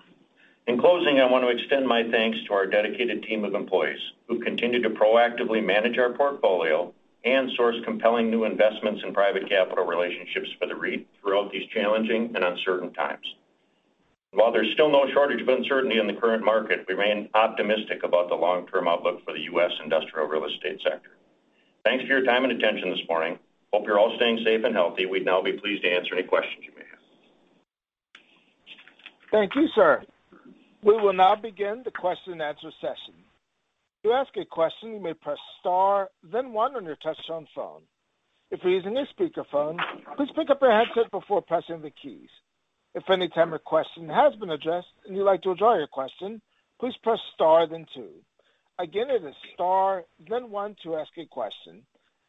In 0.66 0.80
closing, 0.80 1.20
I 1.20 1.30
want 1.30 1.44
to 1.44 1.48
extend 1.48 1.86
my 1.86 2.02
thanks 2.10 2.38
to 2.46 2.54
our 2.54 2.66
dedicated 2.66 3.22
team 3.22 3.44
of 3.44 3.54
employees 3.54 4.00
who 4.26 4.40
continue 4.40 4.82
to 4.82 4.90
proactively 4.90 5.64
manage 5.64 5.96
our 5.96 6.12
portfolio 6.12 6.92
and 7.24 7.52
source 7.56 7.76
compelling 7.84 8.30
new 8.30 8.44
investments 8.44 9.02
in 9.04 9.14
private 9.14 9.48
capital 9.48 9.84
relationships 9.84 10.48
for 10.58 10.66
the 10.66 10.74
REIT 10.74 11.06
throughout 11.20 11.52
these 11.52 11.68
challenging 11.68 12.32
and 12.34 12.42
uncertain 12.42 12.92
times. 12.94 13.26
While 14.32 14.50
there's 14.50 14.72
still 14.72 14.90
no 14.90 15.06
shortage 15.12 15.42
of 15.42 15.48
uncertainty 15.48 16.00
in 16.00 16.08
the 16.08 16.14
current 16.14 16.44
market, 16.44 16.84
we 16.88 16.94
remain 16.94 17.28
optimistic 17.34 18.02
about 18.02 18.28
the 18.28 18.34
long-term 18.34 18.88
outlook 18.88 19.24
for 19.24 19.32
the 19.34 19.42
U.S. 19.52 19.70
industrial 19.84 20.26
real 20.26 20.46
estate 20.46 20.80
sector. 20.82 21.10
Thanks 21.84 22.02
for 22.02 22.10
your 22.10 22.24
time 22.24 22.42
and 22.42 22.52
attention 22.52 22.90
this 22.90 23.06
morning. 23.08 23.38
Hope 23.72 23.86
you're 23.86 23.98
all 23.98 24.12
staying 24.16 24.40
safe 24.44 24.64
and 24.64 24.74
healthy. 24.74 25.06
We'd 25.06 25.24
now 25.24 25.42
be 25.42 25.52
pleased 25.52 25.82
to 25.84 25.90
answer 25.90 26.14
any 26.14 26.26
questions 26.26 26.64
you 26.64 26.72
may 26.74 26.84
have. 26.90 26.98
Thank 29.30 29.54
you, 29.54 29.68
sir. 29.74 30.02
We 30.82 30.94
will 30.94 31.12
now 31.12 31.36
begin 31.36 31.82
the 31.84 31.90
question 31.90 32.32
and 32.32 32.42
answer 32.42 32.70
session. 32.80 33.14
To 34.04 34.12
ask 34.12 34.30
a 34.36 34.44
question, 34.46 34.92
you 34.94 35.00
may 35.00 35.14
press 35.14 35.38
star 35.60 36.08
then 36.32 36.52
one 36.52 36.74
on 36.74 36.84
your 36.84 36.96
touchtone 36.96 37.46
phone. 37.54 37.82
If 38.50 38.60
you're 38.64 38.72
using 38.72 38.96
a 38.96 39.04
speakerphone, 39.14 39.76
please 40.16 40.30
pick 40.34 40.50
up 40.50 40.60
your 40.62 40.72
headset 40.72 41.10
before 41.12 41.42
pressing 41.42 41.82
the 41.82 41.92
keys. 42.02 42.30
If 42.94 43.04
any 43.08 43.28
time 43.28 43.50
your 43.50 43.60
question 43.60 44.08
has 44.08 44.34
been 44.40 44.50
addressed 44.50 44.88
and 45.06 45.16
you'd 45.16 45.24
like 45.24 45.42
to 45.42 45.50
withdraw 45.50 45.76
your 45.76 45.86
question, 45.86 46.40
please 46.80 46.94
press 47.02 47.18
star 47.34 47.68
then 47.68 47.86
two. 47.94 48.08
Again, 48.80 49.10
it 49.10 49.22
is 49.22 49.34
star 49.54 50.04
then 50.28 50.50
one 50.50 50.74
to 50.82 50.96
ask 50.96 51.10
a 51.18 51.26
question. 51.26 51.82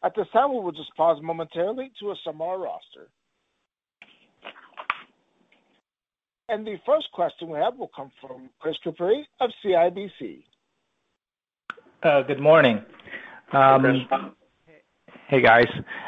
At 0.04 0.16
this 0.16 0.28
time, 0.34 0.52
we 0.54 0.60
will 0.60 0.72
just 0.72 0.96
pause 0.96 1.22
momentarily 1.22 1.92
to 2.00 2.12
assemble 2.12 2.48
our 2.48 2.58
roster. 2.58 3.08
And 6.50 6.66
the 6.66 6.78
first 6.86 7.08
question 7.14 7.50
we 7.50 7.60
have 7.60 7.78
will 7.78 7.92
come 7.96 8.12
from 8.20 8.50
Chris 8.60 8.76
Couprie 8.84 9.24
of 9.40 9.52
CIBC. 9.64 10.44
Uh, 12.04 12.24
good 12.24 12.40
morning. 12.40 12.84
Um, 13.54 13.86
hey, 13.86 14.06
Chris. 14.10 14.22
Hey, 15.28 15.42
guys. 15.42 15.68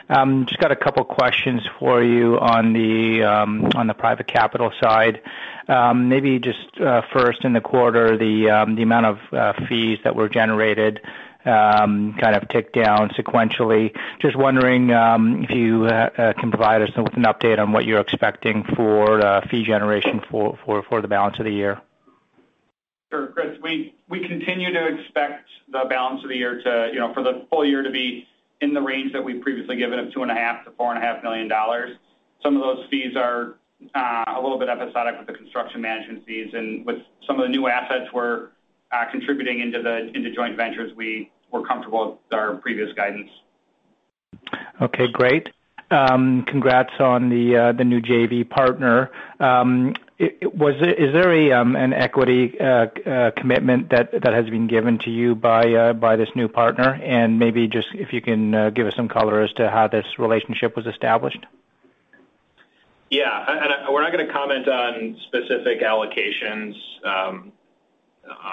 Um, 0.09 0.45
just 0.47 0.59
got 0.59 0.71
a 0.71 0.75
couple 0.75 1.05
questions 1.05 1.61
for 1.79 2.03
you 2.03 2.37
on 2.39 2.73
the 2.73 3.23
um 3.23 3.69
on 3.75 3.87
the 3.87 3.93
private 3.93 4.27
capital 4.27 4.71
side. 4.81 5.21
Um, 5.69 6.09
maybe 6.09 6.39
just 6.39 6.81
uh, 6.81 7.03
first 7.13 7.45
in 7.45 7.53
the 7.53 7.61
quarter, 7.61 8.17
the 8.17 8.49
um 8.49 8.75
the 8.75 8.81
amount 8.81 9.05
of 9.05 9.17
uh, 9.31 9.53
fees 9.69 9.99
that 10.03 10.15
were 10.15 10.27
generated 10.27 10.99
Um, 11.45 12.15
kind 12.21 12.37
of 12.37 12.47
ticked 12.47 12.73
down 12.73 13.09
sequentially. 13.09 13.93
Just 14.21 14.37
wondering 14.37 14.91
um, 14.93 15.43
if 15.43 15.51
you 15.51 15.85
uh, 15.85 16.09
uh, 16.17 16.33
can 16.39 16.51
provide 16.51 16.81
us 16.81 16.89
with 16.95 17.17
an 17.17 17.23
update 17.23 17.59
on 17.59 17.73
what 17.73 17.83
you're 17.83 17.99
expecting 17.99 18.63
for 18.75 19.19
uh, 19.19 19.45
fee 19.49 19.65
generation 19.65 20.21
for 20.29 20.57
the 21.01 21.07
balance 21.09 21.37
of 21.39 21.45
the 21.45 21.51
year. 21.51 21.81
Sure, 23.11 23.27
Chris. 23.27 23.59
We 23.61 23.93
continue 24.09 24.71
to 24.73 24.87
expect 24.87 25.49
the 25.69 25.83
balance 25.89 26.23
of 26.23 26.29
the 26.29 26.37
year 26.37 26.61
to, 26.61 26.89
you 26.93 26.99
know, 26.99 27.13
for 27.13 27.23
the 27.23 27.45
full 27.49 27.65
year 27.65 27.83
to 27.83 27.91
be 27.91 28.25
in 28.61 28.73
the 28.73 28.81
range 28.81 29.11
that 29.13 29.23
we've 29.23 29.41
previously 29.41 29.75
given 29.75 29.99
of 29.99 30.07
$2.5 30.07 30.77
million-$4.5 30.77 31.23
million. 31.23 31.51
Some 32.41 32.55
of 32.55 32.61
those 32.61 32.87
fees 32.89 33.15
are 33.15 33.55
a 33.93 34.39
little 34.41 34.57
bit 34.57 34.69
episodic 34.69 35.17
with 35.17 35.27
the 35.27 35.33
construction 35.33 35.81
management 35.81 36.25
fees, 36.25 36.51
and 36.53 36.85
with 36.85 36.97
some 37.27 37.39
of 37.39 37.43
the 37.43 37.49
new 37.49 37.67
assets 37.67 38.09
we're 38.13 38.49
Uh, 38.93 39.09
contributing 39.09 39.59
into 39.59 39.81
the 39.81 40.11
into 40.15 40.29
joint 40.29 40.55
ventures, 40.55 40.95
we 40.95 41.31
were 41.51 41.65
comfortable 41.65 42.19
with 42.29 42.37
our 42.39 42.53
previous 42.57 42.93
guidance. 42.93 43.31
Okay, 44.79 45.07
great. 45.11 45.49
Um, 45.89 46.43
congrats 46.43 46.93
on 46.99 47.29
the 47.29 47.57
uh 47.57 47.71
the 47.71 47.85
new 47.85 48.01
JV 48.01 48.47
partner. 48.47 49.09
Um, 49.39 49.95
was 50.19 50.75
is 50.75 51.11
there 51.11 51.33
a 51.33 51.53
um 51.53 51.75
an 51.75 51.93
equity 51.93 52.59
uh, 52.59 52.85
uh, 53.03 53.31
commitment 53.31 53.89
that 53.89 54.13
has 54.23 54.47
been 54.47 54.67
given 54.67 54.99
to 54.99 55.09
you 55.09 55.33
by 55.33 55.93
by 55.93 56.15
this 56.15 56.29
new 56.35 56.47
partner? 56.47 56.93
And 56.93 57.39
maybe 57.39 57.67
just 57.67 57.87
if 57.95 58.13
you 58.13 58.21
can 58.21 58.71
give 58.75 58.85
us 58.85 58.95
some 58.95 59.07
color 59.07 59.41
as 59.41 59.51
to 59.53 59.71
how 59.71 59.87
this 59.87 60.05
relationship 60.19 60.75
was 60.75 60.85
established. 60.85 61.43
Yeah. 63.09 63.45
And 63.47 63.93
we're 63.93 64.03
not 64.03 64.11
going 64.11 64.27
to 64.27 64.33
comment 64.33 64.67
on 64.67 65.17
specific 65.27 65.81
allocations 65.81 66.75
um, 67.03 67.51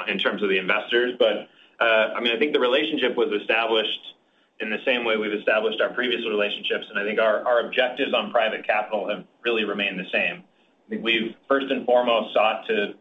in 0.08 0.18
terms 0.18 0.42
of 0.42 0.48
the 0.48 0.58
investors. 0.58 1.14
But 1.18 1.48
uh 1.80 2.14
I 2.14 2.20
mean, 2.20 2.34
I 2.34 2.38
think 2.38 2.52
the 2.52 2.60
relationship 2.60 3.16
was 3.16 3.28
established 3.40 4.14
in 4.60 4.68
the 4.70 4.78
same 4.84 5.04
way 5.04 5.16
we've 5.16 5.32
established 5.32 5.80
our 5.80 5.88
previous 5.90 6.20
relationships, 6.26 6.86
and 6.90 6.98
I 6.98 7.04
think 7.04 7.18
our 7.18 7.60
objectives 7.66 8.12
on 8.12 8.30
private 8.30 8.66
capital 8.66 9.08
have 9.08 9.24
really 9.42 9.64
remained 9.64 9.98
the 9.98 10.08
same. 10.12 10.44
I 10.86 10.90
think 10.90 11.02
we've 11.02 11.34
first 11.48 11.70
and 11.70 11.86
foremost 11.86 12.34
sought 12.34 12.66
to 12.66 12.94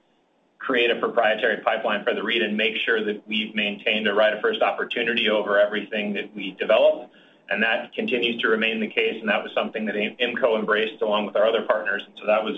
create 0.59 0.91
a 0.91 0.95
proprietary 0.95 1.57
pipeline 1.63 2.03
for 2.03 2.13
the 2.13 2.21
REIT 2.21 2.41
and 2.43 2.55
make 2.55 2.75
sure 2.85 3.03
that 3.03 3.25
we've 3.27 3.55
maintained 3.55 4.07
a 4.07 4.13
right 4.13 4.33
of 4.33 4.41
first 4.41 4.61
opportunity 4.61 5.29
over 5.29 5.57
everything 5.57 6.13
that 6.13 6.33
we 6.35 6.51
develop. 6.59 7.09
And 7.49 7.63
that 7.63 7.93
continues 7.93 8.39
to 8.41 8.47
remain 8.47 8.79
the 8.79 8.87
case, 8.87 9.17
and 9.19 9.27
that 9.27 9.41
was 9.41 9.51
something 9.55 9.85
that 9.85 9.95
IMCO 9.95 10.59
embraced 10.59 11.01
along 11.01 11.25
with 11.25 11.35
our 11.35 11.47
other 11.47 11.63
partners. 11.63 12.03
And 12.05 12.15
so 12.19 12.27
that 12.27 12.43
was 12.43 12.55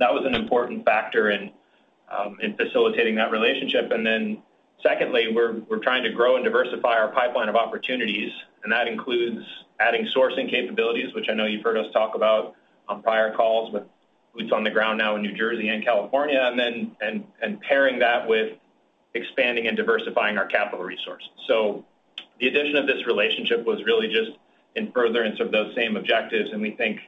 that 0.00 0.12
was 0.12 0.24
an 0.26 0.34
important 0.34 0.84
factor 0.84 1.30
in 1.30 1.52
Um, 2.08 2.38
facilitating 2.56 3.16
that 3.16 3.32
relationship. 3.32 3.90
And 3.90 4.06
then 4.06 4.40
secondly, 4.80 5.26
we're 5.34 5.54
we're 5.68 5.80
trying 5.80 6.04
to 6.04 6.10
grow 6.10 6.36
and 6.36 6.44
diversify 6.44 6.96
our 6.96 7.08
pipeline 7.08 7.48
of 7.48 7.56
opportunities, 7.56 8.30
and 8.62 8.72
that 8.72 8.86
includes 8.86 9.44
adding 9.80 10.06
sourcing 10.14 10.48
capabilities, 10.48 11.12
which 11.14 11.26
I 11.28 11.34
know 11.34 11.46
you've 11.46 11.64
heard 11.64 11.76
us 11.76 11.92
talk 11.92 12.14
about 12.14 12.54
on 12.88 13.02
prior 13.02 13.34
calls 13.34 13.72
with 13.72 13.82
boots 14.34 14.52
on 14.52 14.62
the 14.62 14.70
ground 14.70 14.98
now 14.98 15.16
in 15.16 15.22
New 15.22 15.32
Jersey 15.32 15.68
and 15.68 15.84
California, 15.84 16.40
and 16.40 16.56
then 16.56 16.96
and 17.00 17.24
and 17.42 17.60
pairing 17.60 17.98
that 17.98 18.28
with 18.28 18.56
expanding 19.14 19.66
and 19.66 19.76
diversifying 19.76 20.38
our 20.38 20.46
capital 20.46 20.84
resources. 20.84 21.30
So 21.48 21.84
the 22.38 22.46
addition 22.46 22.76
of 22.76 22.86
this 22.86 23.04
relationship 23.04 23.64
was 23.66 23.82
really 23.84 24.06
just 24.06 24.38
in 24.76 24.92
furtherance 24.92 25.40
of 25.40 25.50
those 25.50 25.74
same 25.74 25.96
objectives, 25.96 26.50
and 26.52 26.62
we 26.62 26.70
think 26.70 27.00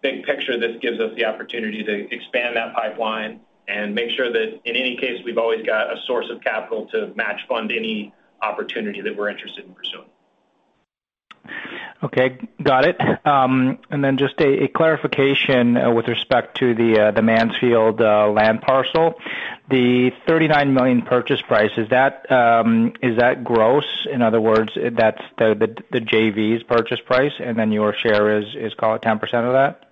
big 0.00 0.24
picture, 0.24 0.58
this 0.58 0.76
gives 0.80 1.00
us 1.00 1.14
the 1.16 1.24
opportunity 1.26 1.82
to 1.84 2.14
expand 2.14 2.56
that 2.56 2.74
pipeline 2.74 3.40
and 3.68 3.94
make 3.94 4.10
sure 4.10 4.32
that 4.32 4.60
in 4.64 4.76
any 4.76 4.96
case, 4.96 5.22
we've 5.24 5.38
always 5.38 5.64
got 5.64 5.92
a 5.92 5.96
source 6.06 6.26
of 6.30 6.40
capital 6.40 6.86
to 6.86 7.12
match 7.14 7.40
fund 7.48 7.70
any 7.70 8.12
opportunity 8.42 9.00
that 9.02 9.16
we're 9.16 9.28
interested 9.28 9.64
in 9.64 9.74
pursuing. 9.74 10.08
Okay, 12.02 12.38
got 12.62 12.84
it. 12.84 12.96
Um 13.26 13.78
and 13.90 14.04
then 14.04 14.18
just 14.18 14.40
a 14.40 14.68
clarification 14.68 15.76
uh, 15.76 15.90
with 15.90 16.06
respect 16.06 16.58
to 16.58 16.74
the 16.74 17.08
uh, 17.08 17.12
Mansfield 17.22 18.00
uh, 18.00 18.28
land 18.28 18.62
parcel. 18.62 19.14
The 19.70 20.12
39 20.26 20.72
million 20.72 21.02
purchase 21.02 21.42
price, 21.42 21.72
is 21.76 21.90
that 21.90 22.30
um, 22.32 22.94
gross? 23.44 24.06
In 24.10 24.22
other 24.22 24.40
words, 24.40 24.72
that's 24.74 25.20
the 25.36 25.84
JV's 25.92 26.62
purchase 26.62 27.00
price, 27.04 27.32
and 27.38 27.58
then 27.58 27.70
your 27.70 27.92
share 27.92 28.38
is, 28.38 28.46
call 28.74 28.94
it 28.94 29.02
10% 29.02 29.22
of 29.22 29.52
that? 29.52 29.87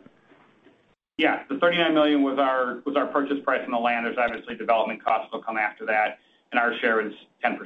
Yeah. 1.18 1.42
The 1.48 1.56
$39 1.56 1.94
million 1.94 2.22
was 2.22 2.38
our 2.38 3.06
purchase 3.06 3.38
price 3.44 3.62
on 3.64 3.70
the 3.70 3.78
land. 3.78 4.06
There's 4.06 4.18
obviously 4.18 4.56
development 4.56 5.02
costs 5.04 5.28
that 5.30 5.36
will 5.36 5.44
come 5.44 5.56
after 5.56 5.86
that, 5.86 6.18
and 6.52 6.60
our 6.60 6.76
share 6.78 7.00
is 7.06 7.12
10%. 7.44 7.58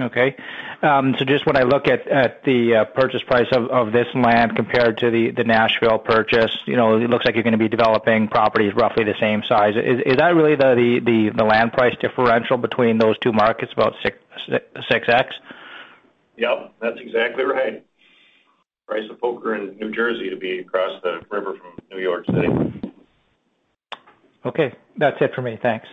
Okay. 0.00 0.34
Um 0.82 1.14
so 1.18 1.26
just 1.26 1.44
when 1.44 1.58
I 1.58 1.64
look 1.64 1.86
at 1.86 2.06
the 2.44 2.88
purchase 2.94 3.22
price 3.22 3.48
of 3.52 3.92
this 3.92 4.06
land 4.14 4.56
compared 4.56 4.96
to 4.98 5.10
the 5.10 5.44
Nashville 5.44 5.98
purchase, 5.98 6.56
you 6.64 6.76
know, 6.76 6.96
it 6.96 7.10
looks 7.10 7.26
like 7.26 7.34
you're 7.34 7.42
going 7.42 7.52
to 7.52 7.58
be 7.58 7.68
developing 7.68 8.28
properties 8.28 8.72
roughly 8.74 9.04
the 9.04 9.16
same 9.20 9.42
size. 9.46 9.74
Is 9.76 10.00
is 10.06 10.16
that 10.16 10.34
really 10.34 10.56
the 10.56 11.44
land 11.44 11.74
price 11.74 11.94
differential 12.00 12.56
between 12.56 12.96
those 12.96 13.18
two 13.18 13.32
markets, 13.32 13.74
about 13.74 13.94
6x? 14.48 15.32
Yep, 16.38 16.74
that's 16.80 16.98
exactly 16.98 17.44
right. 17.44 17.84
Price 18.90 19.08
of 19.08 19.20
poker 19.20 19.54
in 19.54 19.78
New 19.78 19.92
Jersey 19.94 20.28
to 20.30 20.36
be 20.36 20.58
across 20.58 21.00
the 21.04 21.20
river 21.30 21.54
from 21.56 21.78
New 21.92 22.02
York 22.02 22.26
City. 22.26 22.48
Okay. 24.44 24.74
That's 24.98 25.16
it 25.20 25.30
for 25.32 25.42
me. 25.42 25.56
Thanks. 25.62 25.86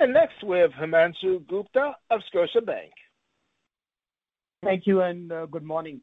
And 0.00 0.12
next 0.12 0.42
we 0.44 0.58
have 0.58 0.72
Himanshu 0.72 1.46
Gupta 1.46 1.92
of 2.10 2.20
Scotiabank. 2.34 2.90
Thank 4.64 4.88
you, 4.88 5.02
and 5.02 5.30
good 5.52 5.62
morning. 5.62 6.00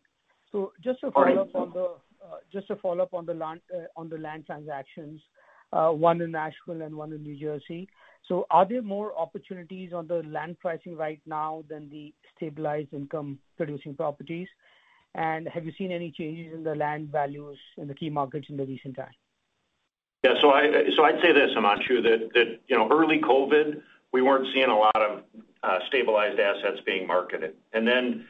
So 0.54 0.72
just 0.82 1.02
to 1.02 1.12
follow 1.12 1.42
up 1.42 1.54
on 1.54 1.74
the 1.74 1.96
uh 2.26 2.38
just 2.54 2.70
a 2.70 2.78
follow-up 2.78 3.14
on 3.14 3.26
the 3.26 3.34
land 3.34 3.60
uh 3.76 3.88
on 3.98 4.08
the 4.08 4.18
land 4.18 4.46
transactions, 4.46 5.22
one 5.72 6.22
in 6.22 6.32
Nashville 6.32 6.82
and 6.82 6.96
one 6.96 7.12
in 7.12 7.22
New 7.22 7.38
Jersey. 7.38 7.90
So 8.28 8.46
are 8.52 8.66
there 8.66 8.82
more 8.82 9.18
opportunities 9.18 9.92
on 9.94 10.08
the 10.08 10.22
land 10.24 10.60
pricing 10.60 10.96
right 10.96 11.22
now 11.26 11.64
than 11.68 11.90
the 11.90 12.14
stabilized 12.36 12.94
income-producing 12.94 13.96
properties? 13.96 14.48
And 15.16 15.48
have 15.48 15.66
you 15.66 15.72
seen 15.78 15.92
any 15.92 16.12
changes 16.12 16.54
in 16.54 16.64
the 16.64 16.76
land 16.76 17.12
values 17.12 17.58
in 17.78 17.88
the 17.88 17.96
key 17.96 18.10
markets 18.10 18.48
in 18.50 18.58
the 18.58 18.66
recent 18.66 18.96
time? 18.96 19.14
Yeah. 20.24 20.34
So 20.42 20.52
so 20.96 21.04
I'd 21.04 21.22
say 21.22 21.32
this, 21.32 21.52
Himanshu, 21.56 22.04
that 22.04 22.30
that 22.34 22.60
you 22.68 22.78
know, 22.78 22.90
early 22.92 23.20
COVID, 23.20 23.82
we 24.12 24.22
weren't 24.22 24.48
seeing 24.54 24.70
a 24.70 24.78
lot 24.78 24.96
of 24.96 25.24
uh, 25.64 25.80
stabilized 25.88 26.40
assets 26.40 26.80
being 26.86 27.08
marketed. 27.08 27.56
And 27.74 27.88
then 27.88 28.26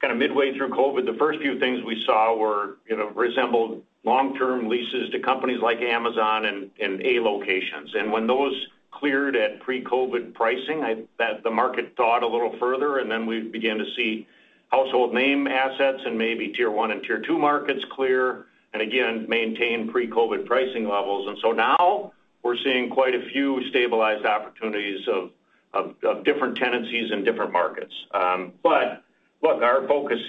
kind 0.00 0.12
of 0.12 0.18
midway 0.18 0.56
through 0.56 0.70
COVID, 0.70 1.06
the 1.06 1.18
first 1.18 1.40
few 1.40 1.58
things 1.58 1.84
we 1.84 2.02
saw 2.06 2.36
were, 2.36 2.78
you 2.88 2.96
know, 2.96 3.10
resembled 3.10 3.82
long-term 4.04 4.68
leases 4.68 5.10
to 5.10 5.20
companies 5.20 5.60
like 5.60 5.78
Amazon 5.78 6.46
and 6.46 6.70
and 6.80 7.04
A 7.04 7.20
locations. 7.20 7.94
And 7.94 8.12
when 8.12 8.26
those 8.26 8.54
cleared 9.00 9.34
at 9.34 9.60
pre-COVID 9.60 10.34
pricing, 10.34 11.06
That 11.18 11.42
the 11.42 11.50
market 11.50 11.94
thawed 11.96 12.22
a 12.22 12.26
little 12.26 12.54
further, 12.60 12.98
and 12.98 13.10
then 13.10 13.26
we 13.26 13.40
began 13.40 13.78
to 13.78 13.86
see 13.96 14.28
household 14.68 15.12
name 15.12 15.48
assets 15.48 16.00
and 16.06 16.16
maybe 16.16 16.48
tier 16.48 16.70
one 16.70 16.92
and 16.92 17.02
tier 17.02 17.20
two 17.20 17.38
markets 17.38 17.84
clear 17.90 18.46
and, 18.72 18.80
again, 18.80 19.26
maintain 19.28 19.90
pre-COVID 19.90 20.46
pricing 20.46 20.86
levels. 20.86 21.26
And 21.26 21.38
so 21.42 21.50
now 21.50 22.12
we're 22.44 22.56
seeing 22.62 22.88
quite 22.88 23.14
a 23.14 23.28
few 23.32 23.68
stabilized 23.70 24.24
opportunities 24.24 25.00
of 25.08 26.24
different 26.24 26.56
tenancies 26.56 27.10
in 27.10 27.24
different 27.24 27.52
markets. 27.52 27.92
Um, 28.12 28.52
but 28.62 29.02
look, 29.42 29.62
our 29.62 29.86
focus, 29.88 30.20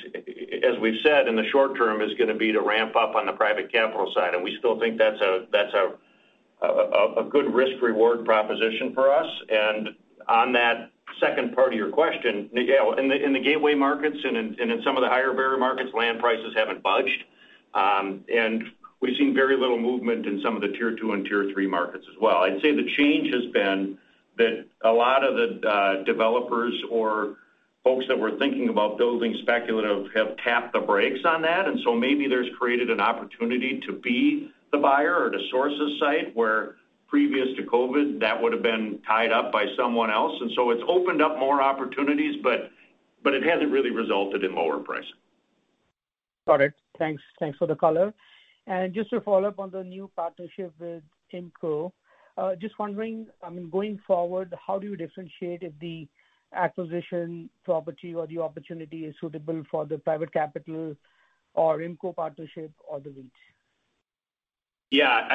as 0.63 0.79
we've 0.79 0.99
said, 1.03 1.27
in 1.27 1.35
the 1.35 1.45
short 1.51 1.77
term 1.77 2.01
is 2.01 2.13
going 2.17 2.29
to 2.29 2.35
be 2.35 2.51
to 2.51 2.61
ramp 2.61 2.95
up 2.95 3.15
on 3.15 3.25
the 3.25 3.33
private 3.33 3.71
capital 3.71 4.11
side. 4.15 4.33
And 4.33 4.43
we 4.43 4.55
still 4.57 4.79
think 4.79 4.97
that's 4.97 5.21
a 5.21 5.45
that's 5.51 5.73
a 5.73 5.93
good 7.29 7.53
risk-reward 7.53 8.25
proposition 8.25 8.93
for 8.93 9.11
us. 9.11 9.29
And 9.49 9.89
on 10.27 10.53
that 10.53 10.91
second 11.19 11.55
part 11.55 11.73
of 11.73 11.77
your 11.77 11.89
question, 11.89 12.49
in 12.53 13.33
the 13.33 13.41
gateway 13.43 13.73
markets 13.73 14.17
and 14.23 14.37
in 14.59 14.81
some 14.83 14.97
of 14.97 15.01
the 15.01 15.09
higher 15.09 15.33
barrier 15.33 15.57
markets, 15.57 15.91
land 15.93 16.19
prices 16.19 16.53
haven't 16.55 16.81
budged. 16.83 17.23
Um, 17.73 18.23
and 18.33 18.63
we've 19.01 19.17
seen 19.17 19.33
very 19.33 19.57
little 19.57 19.79
movement 19.79 20.25
in 20.25 20.41
some 20.41 20.55
of 20.55 20.61
the 20.61 20.69
tier 20.69 20.95
two 20.95 21.13
and 21.13 21.25
tier 21.25 21.49
three 21.53 21.67
markets 21.67 22.05
as 22.09 22.19
well. 22.21 22.37
I'd 22.37 22.61
say 22.61 22.75
the 22.75 22.89
change 22.97 23.33
has 23.33 23.45
been 23.51 23.97
that 24.37 24.65
a 24.83 24.91
lot 24.91 25.23
of 25.23 25.35
the 25.35 25.67
uh, 25.67 26.03
developers 26.03 26.73
or 26.89 27.35
folks 27.83 28.05
that 28.07 28.17
were 28.17 28.37
thinking 28.37 28.69
about 28.69 28.97
building 28.97 29.35
speculative 29.41 30.07
have 30.13 30.37
tapped 30.37 30.73
the 30.73 30.79
brakes 30.79 31.21
on 31.25 31.41
that. 31.41 31.67
And 31.67 31.79
so 31.83 31.95
maybe 31.95 32.27
there's 32.27 32.47
created 32.57 32.89
an 32.89 33.01
opportunity 33.01 33.81
to 33.87 33.93
be 33.93 34.51
the 34.71 34.77
buyer 34.77 35.25
or 35.25 35.29
to 35.29 35.39
source 35.49 35.73
a 35.73 35.99
site 35.99 36.35
where 36.35 36.75
previous 37.07 37.47
to 37.57 37.63
COVID, 37.63 38.21
that 38.21 38.41
would 38.41 38.53
have 38.53 38.63
been 38.63 38.99
tied 39.05 39.31
up 39.33 39.51
by 39.51 39.65
someone 39.77 40.09
else. 40.09 40.33
And 40.39 40.49
so 40.55 40.71
it's 40.71 40.81
opened 40.87 41.21
up 41.21 41.37
more 41.37 41.61
opportunities, 41.61 42.37
but 42.41 42.71
but 43.23 43.35
it 43.35 43.43
hasn't 43.43 43.71
really 43.71 43.91
resulted 43.91 44.43
in 44.43 44.55
lower 44.55 44.79
pricing. 44.79 45.19
Got 46.47 46.61
it. 46.61 46.73
Thanks 46.97 47.21
Thanks 47.39 47.57
for 47.57 47.67
the 47.67 47.75
color. 47.75 48.13
And 48.67 48.93
just 48.93 49.09
to 49.09 49.21
follow 49.21 49.47
up 49.47 49.59
on 49.59 49.71
the 49.71 49.83
new 49.83 50.09
partnership 50.15 50.73
with 50.79 51.03
IMCO, 51.33 51.91
uh, 52.37 52.55
just 52.55 52.79
wondering, 52.79 53.27
I 53.43 53.49
mean, 53.49 53.69
going 53.69 53.99
forward, 54.07 54.53
how 54.65 54.79
do 54.79 54.87
you 54.87 54.95
differentiate 54.95 55.63
if 55.63 55.73
the 55.79 56.07
acquisition 56.53 57.49
property 57.63 58.13
or 58.15 58.27
the 58.27 58.39
opportunity 58.39 59.05
is 59.05 59.15
suitable 59.19 59.63
for 59.69 59.85
the 59.85 59.97
private 59.97 60.31
capital 60.31 60.95
or 61.53 61.79
IMCO 61.79 62.15
partnership 62.15 62.71
or 62.87 62.99
the 62.99 63.09
REIT? 63.09 63.31
Yeah. 64.91 65.27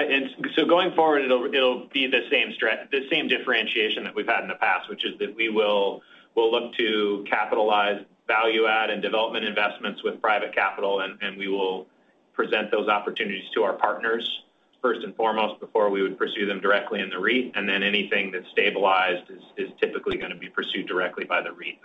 So 0.55 0.67
going 0.67 0.95
forward, 0.95 1.23
it'll 1.25 1.89
be 1.89 2.07
the 2.07 2.29
same 2.31 3.29
differentiation 3.29 4.05
that 4.05 4.15
we've 4.15 4.27
had 4.27 4.43
in 4.43 4.49
the 4.49 4.55
past, 4.57 4.89
which 4.89 5.05
is 5.05 5.19
that 5.19 5.35
we 5.35 5.49
will 5.49 6.03
look 6.37 6.75
to 6.75 7.25
capitalize 7.29 8.05
value-add 8.29 8.91
and 8.91 9.01
development 9.01 9.45
investments 9.45 10.03
with 10.03 10.21
private 10.21 10.55
capital, 10.55 11.01
and 11.01 11.37
we 11.39 11.49
will 11.49 11.87
present 12.35 12.71
those 12.71 12.89
opportunities 12.89 13.49
to 13.55 13.63
our 13.63 13.73
partners 13.73 14.43
first 14.83 15.03
and 15.03 15.17
foremost 15.17 15.59
before 15.59 15.89
we 15.89 16.03
would 16.03 16.19
pursue 16.19 16.45
them 16.45 16.61
directly 16.61 17.01
in 17.01 17.09
the 17.09 17.19
REIT. 17.19 17.53
And 17.55 17.67
then 17.67 17.83
anything 17.83 18.31
that's 18.31 18.49
stabilized 18.51 19.31
is 19.57 19.71
typically 19.81 20.19
going 20.19 20.33
to 20.33 20.37
be 20.37 20.51
pursued 20.51 20.87
directly 20.87 21.25
by 21.25 21.41
the 21.41 21.53
REIT. 21.53 21.79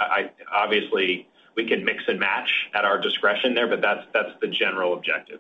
Obviously, 0.52 1.30
we 1.56 1.66
can 1.66 1.86
mix 1.86 2.04
and 2.10 2.20
match 2.20 2.50
at 2.74 2.84
our 2.84 3.00
discretion 3.00 3.54
there, 3.54 3.68
but 3.68 3.80
that's 3.82 4.34
the 4.42 4.48
general 4.48 4.94
objective. 4.94 5.40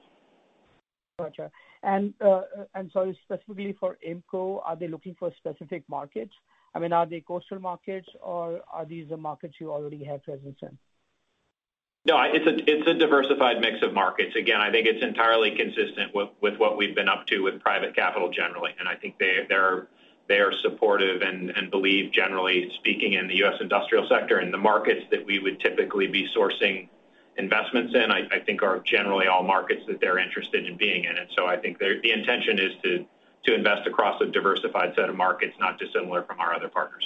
Gotcha. 1.19 1.51
Uh, 1.83 1.99
uh, 2.23 2.41
and 2.75 2.91
sorry, 2.91 3.17
specifically 3.23 3.75
for 3.79 3.97
IMCO, 4.07 4.61
are 4.63 4.75
they 4.75 4.87
looking 4.87 5.15
for 5.17 5.31
specific 5.37 5.83
markets? 5.89 6.33
I 6.73 6.79
mean, 6.79 6.93
are 6.93 7.05
they 7.05 7.21
coastal 7.21 7.59
markets, 7.59 8.07
or 8.21 8.61
are 8.71 8.85
these 8.85 9.09
the 9.09 9.17
markets 9.17 9.55
you 9.59 9.71
already 9.71 10.03
have 10.05 10.23
presence 10.23 10.57
in? 10.61 10.77
No, 12.05 12.19
it's 12.21 12.47
a 12.47 12.71
it's 12.71 12.87
a 12.87 12.93
diversified 12.93 13.59
mix 13.61 13.83
of 13.83 13.93
markets. 13.93 14.35
Again, 14.35 14.59
I 14.61 14.71
think 14.71 14.87
it's 14.87 15.03
entirely 15.03 15.55
consistent 15.55 16.15
with 16.15 16.57
what 16.57 16.77
we've 16.77 16.95
been 16.95 17.09
up 17.09 17.27
to 17.27 17.39
with 17.39 17.59
private 17.59 17.95
capital 17.95 18.31
generally. 18.31 18.71
And 18.79 18.87
I 18.87 18.95
think 18.95 19.19
they 19.19 19.55
are 19.55 19.87
supportive 20.63 21.21
and 21.21 21.69
believe, 21.69 22.11
generally 22.11 22.71
speaking, 22.79 23.13
in 23.13 23.27
the 23.27 23.35
U.S. 23.37 23.55
industrial 23.59 24.07
sector 24.07 24.37
and 24.37 24.53
the 24.53 24.57
markets 24.57 25.01
that 25.11 25.25
we 25.25 25.39
would 25.39 25.59
typically 25.59 26.07
be 26.07 26.27
sourcing 26.35 26.89
investments 27.45 27.91
in, 28.01 28.07
I 28.11 28.39
think, 28.45 28.57
are 28.67 28.77
generally 28.95 29.27
all 29.31 29.43
markets 29.55 29.83
that 29.87 29.97
they're 30.01 30.19
interested 30.25 30.61
in 30.69 30.73
being 30.85 31.01
in. 31.09 31.15
And 31.21 31.29
so 31.37 31.41
I 31.53 31.57
think 31.61 31.73
the 31.79 32.11
intention 32.19 32.55
is 32.67 32.73
to 32.83 33.53
invest 33.59 33.83
across 33.91 34.21
a 34.21 34.27
diversified 34.39 34.91
set 34.97 35.07
of 35.09 35.15
markets, 35.15 35.55
not 35.65 35.73
dissimilar 35.83 36.21
from 36.27 36.39
our 36.39 36.51
other 36.57 36.69
partners. 36.79 37.05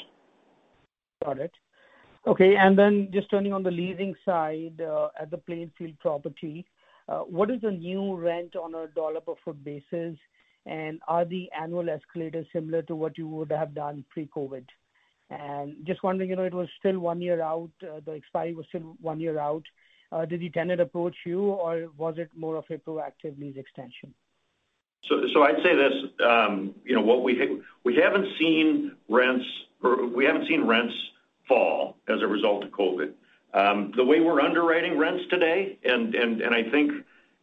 Got 1.24 1.40
it. 1.40 1.54
Okay. 2.28 2.52
And 2.64 2.78
then 2.78 3.10
just 3.18 3.30
turning 3.30 3.54
on 3.54 3.64
the 3.64 3.72
leasing 3.72 4.14
side 4.26 4.82
uh, 4.82 5.10
at 5.22 5.30
the 5.32 5.38
Plainfield 5.38 5.98
property, 6.00 6.66
uh, 7.08 7.20
what 7.38 7.52
is 7.54 7.62
the 7.62 7.72
new 7.72 8.16
rent 8.16 8.56
on 8.56 8.76
a 8.76 8.88
dollar-per-foot 9.00 9.64
basis? 9.64 10.18
And 10.66 11.00
are 11.08 11.26
the 11.26 11.44
annual 11.64 11.88
escalators 11.90 12.48
similar 12.52 12.82
to 12.84 12.96
what 12.96 13.18
you 13.20 13.28
would 13.28 13.52
have 13.52 13.74
done 13.76 14.04
pre-COVID? 14.10 14.66
And 15.30 15.86
just 15.90 16.04
wondering, 16.04 16.30
you 16.32 16.36
know, 16.36 16.44
it 16.52 16.54
was 16.54 16.70
still 16.80 17.00
one 17.00 17.22
year 17.22 17.42
out. 17.42 17.72
Uh, 17.82 18.00
the 18.06 18.14
expiry 18.14 18.54
was 18.54 18.66
still 18.70 18.96
one 19.00 19.20
year 19.20 19.38
out. 19.40 19.66
Uh, 20.12 20.26
did 20.26 20.40
the 20.40 20.50
tenant 20.50 20.82
approach 20.82 21.16
you, 21.26 21.42
or 21.42 21.88
was 21.98 22.16
it 22.18 22.30
more 22.36 22.56
of 22.56 22.66
a 22.70 22.78
proactive 22.78 23.40
lease 23.40 23.58
extension? 23.58 24.14
So 25.08 25.22
so 25.34 25.44
I'd 25.44 25.62
say 25.64 25.76
this. 25.76 25.94
Um, 26.26 26.76
you 26.84 26.96
know, 26.96 27.02
what 27.02 27.24
we 27.24 27.62
we 27.84 27.96
haven't 27.96 28.28
seen 28.40 28.96
rents 29.10 29.46
or 29.84 30.08
we 30.08 30.26
haven't 30.26 30.48
seen 30.48 30.66
rents 30.66 30.94
fall 31.48 31.98
as 32.08 32.22
a 32.22 32.28
result 32.28 32.64
of 32.64 32.72
COVID. 32.72 33.14
Um, 33.54 33.94
the 33.96 34.04
way 34.04 34.20
we're 34.20 34.42
underwriting 34.42 34.98
rents 34.98 35.24
today, 35.30 35.78
and 35.84 36.16
I 36.44 36.70
think 36.72 36.92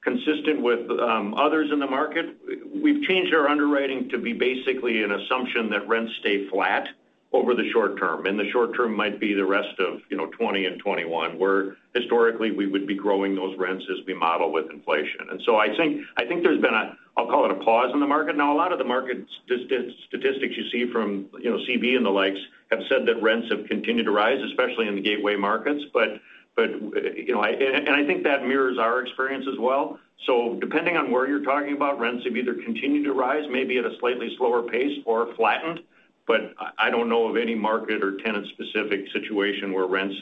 consistent 0.03 0.61
with 0.61 0.91
um, 1.01 1.35
others 1.35 1.71
in 1.73 1.79
the 1.79 1.87
market, 1.87 2.37
we've 2.75 3.03
changed 3.05 3.33
our 3.35 3.49
underwriting 3.49 4.09
to 4.11 4.19
be 4.19 4.33
basically 4.33 5.03
an 5.05 5.13
assumption 5.13 5.71
that 5.71 5.87
rents 5.89 6.13
stay 6.21 6.49
flat 6.49 6.89
over 7.33 7.55
the 7.55 7.69
short 7.73 7.99
term. 7.99 8.27
And 8.27 8.39
the 8.39 8.49
short 8.51 8.77
term 8.77 8.95
might 8.95 9.19
be 9.19 9.35
the 9.35 9.45
rest 9.45 9.79
of 9.79 10.01
2020 10.11 10.67
and 10.67 10.79
2021, 10.79 11.39
where 11.39 11.77
historically 11.95 12.51
we 12.51 12.67
would 12.67 12.87
be 12.87 12.95
growing 12.95 13.35
those 13.35 13.57
rents 13.59 13.85
as 13.91 14.05
we 14.07 14.15
model 14.15 14.53
with 14.53 14.71
inflation. 14.71 15.29
And 15.31 15.41
so 15.45 15.57
I 15.57 15.75
think 15.77 16.03
I 16.17 16.25
think 16.25 16.43
there's 16.43 16.61
been 16.61 16.75
a, 16.75 16.97
I'll 17.17 17.27
call 17.27 17.45
it 17.45 17.51
a 17.51 17.63
pause 17.65 17.91
in 17.95 18.01
the 18.01 18.07
market. 18.07 18.37
Now, 18.37 18.53
a 18.53 18.57
lot 18.57 18.73
of 18.73 18.79
the 18.79 18.85
market 18.85 19.25
statistics 19.47 20.57
you 20.57 20.71
see 20.71 20.93
from 20.93 21.29
you 21.41 21.51
know, 21.51 21.59
CB 21.59 21.97
and 21.97 22.05
the 22.05 22.11
likes 22.11 22.39
have 22.71 22.81
said 22.89 23.07
that 23.07 23.23
rents 23.23 23.49
have 23.51 23.67
continued 23.67 24.05
to 24.05 24.13
rise, 24.13 24.41
especially 24.51 24.89
in 24.89 24.95
the 24.95 25.03
gateway 25.03 25.37
markets. 25.37 25.83
But 25.93 26.21
but 26.55 26.71
you 27.17 27.33
know 27.33 27.41
I 27.41 27.51
and 27.51 27.91
I 27.91 28.07
think 28.07 28.25
that 28.25 28.47
mirrors 28.47 28.79
our 28.79 29.01
experience 29.01 29.47
as 29.51 29.59
well. 29.59 29.99
So 30.27 30.59
depending 30.61 30.97
on 30.97 31.11
where 31.11 31.27
you're 31.27 31.45
talking 31.45 31.75
about, 31.75 31.99
rents 31.99 32.25
have 32.25 32.37
either 32.37 32.55
continued 32.55 33.05
to 33.05 33.13
rise, 33.13 33.45
maybe 33.51 33.79
at 33.79 33.85
a 33.85 33.97
slightly 33.99 34.35
slower 34.37 34.63
pace, 34.63 34.99
or 35.05 35.35
flattened. 35.35 35.81
But 36.27 36.55
I 36.79 36.91
don't 36.91 37.09
know 37.09 37.29
of 37.29 37.37
any 37.37 37.55
market 37.55 38.03
or 38.03 38.17
tenant-specific 38.19 39.07
situation 39.13 39.73
where 39.73 39.87
rents 39.87 40.17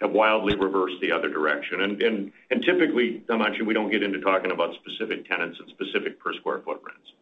have 0.00 0.12
wildly 0.12 0.56
reversed 0.56 0.96
the 1.00 1.12
other 1.12 1.28
direction. 1.28 1.80
And 1.80 2.62
typically, 2.64 3.22
Himanshu, 3.28 3.66
we 3.66 3.74
don't 3.74 3.90
get 3.90 4.02
into 4.02 4.20
talking 4.20 4.52
about 4.52 4.74
specific 4.74 5.28
tenants 5.28 5.58
and 5.60 5.68
specific 5.70 6.20
per 6.20 6.32
square 6.34 6.60
foot 6.64 6.80
rents. 6.86 7.12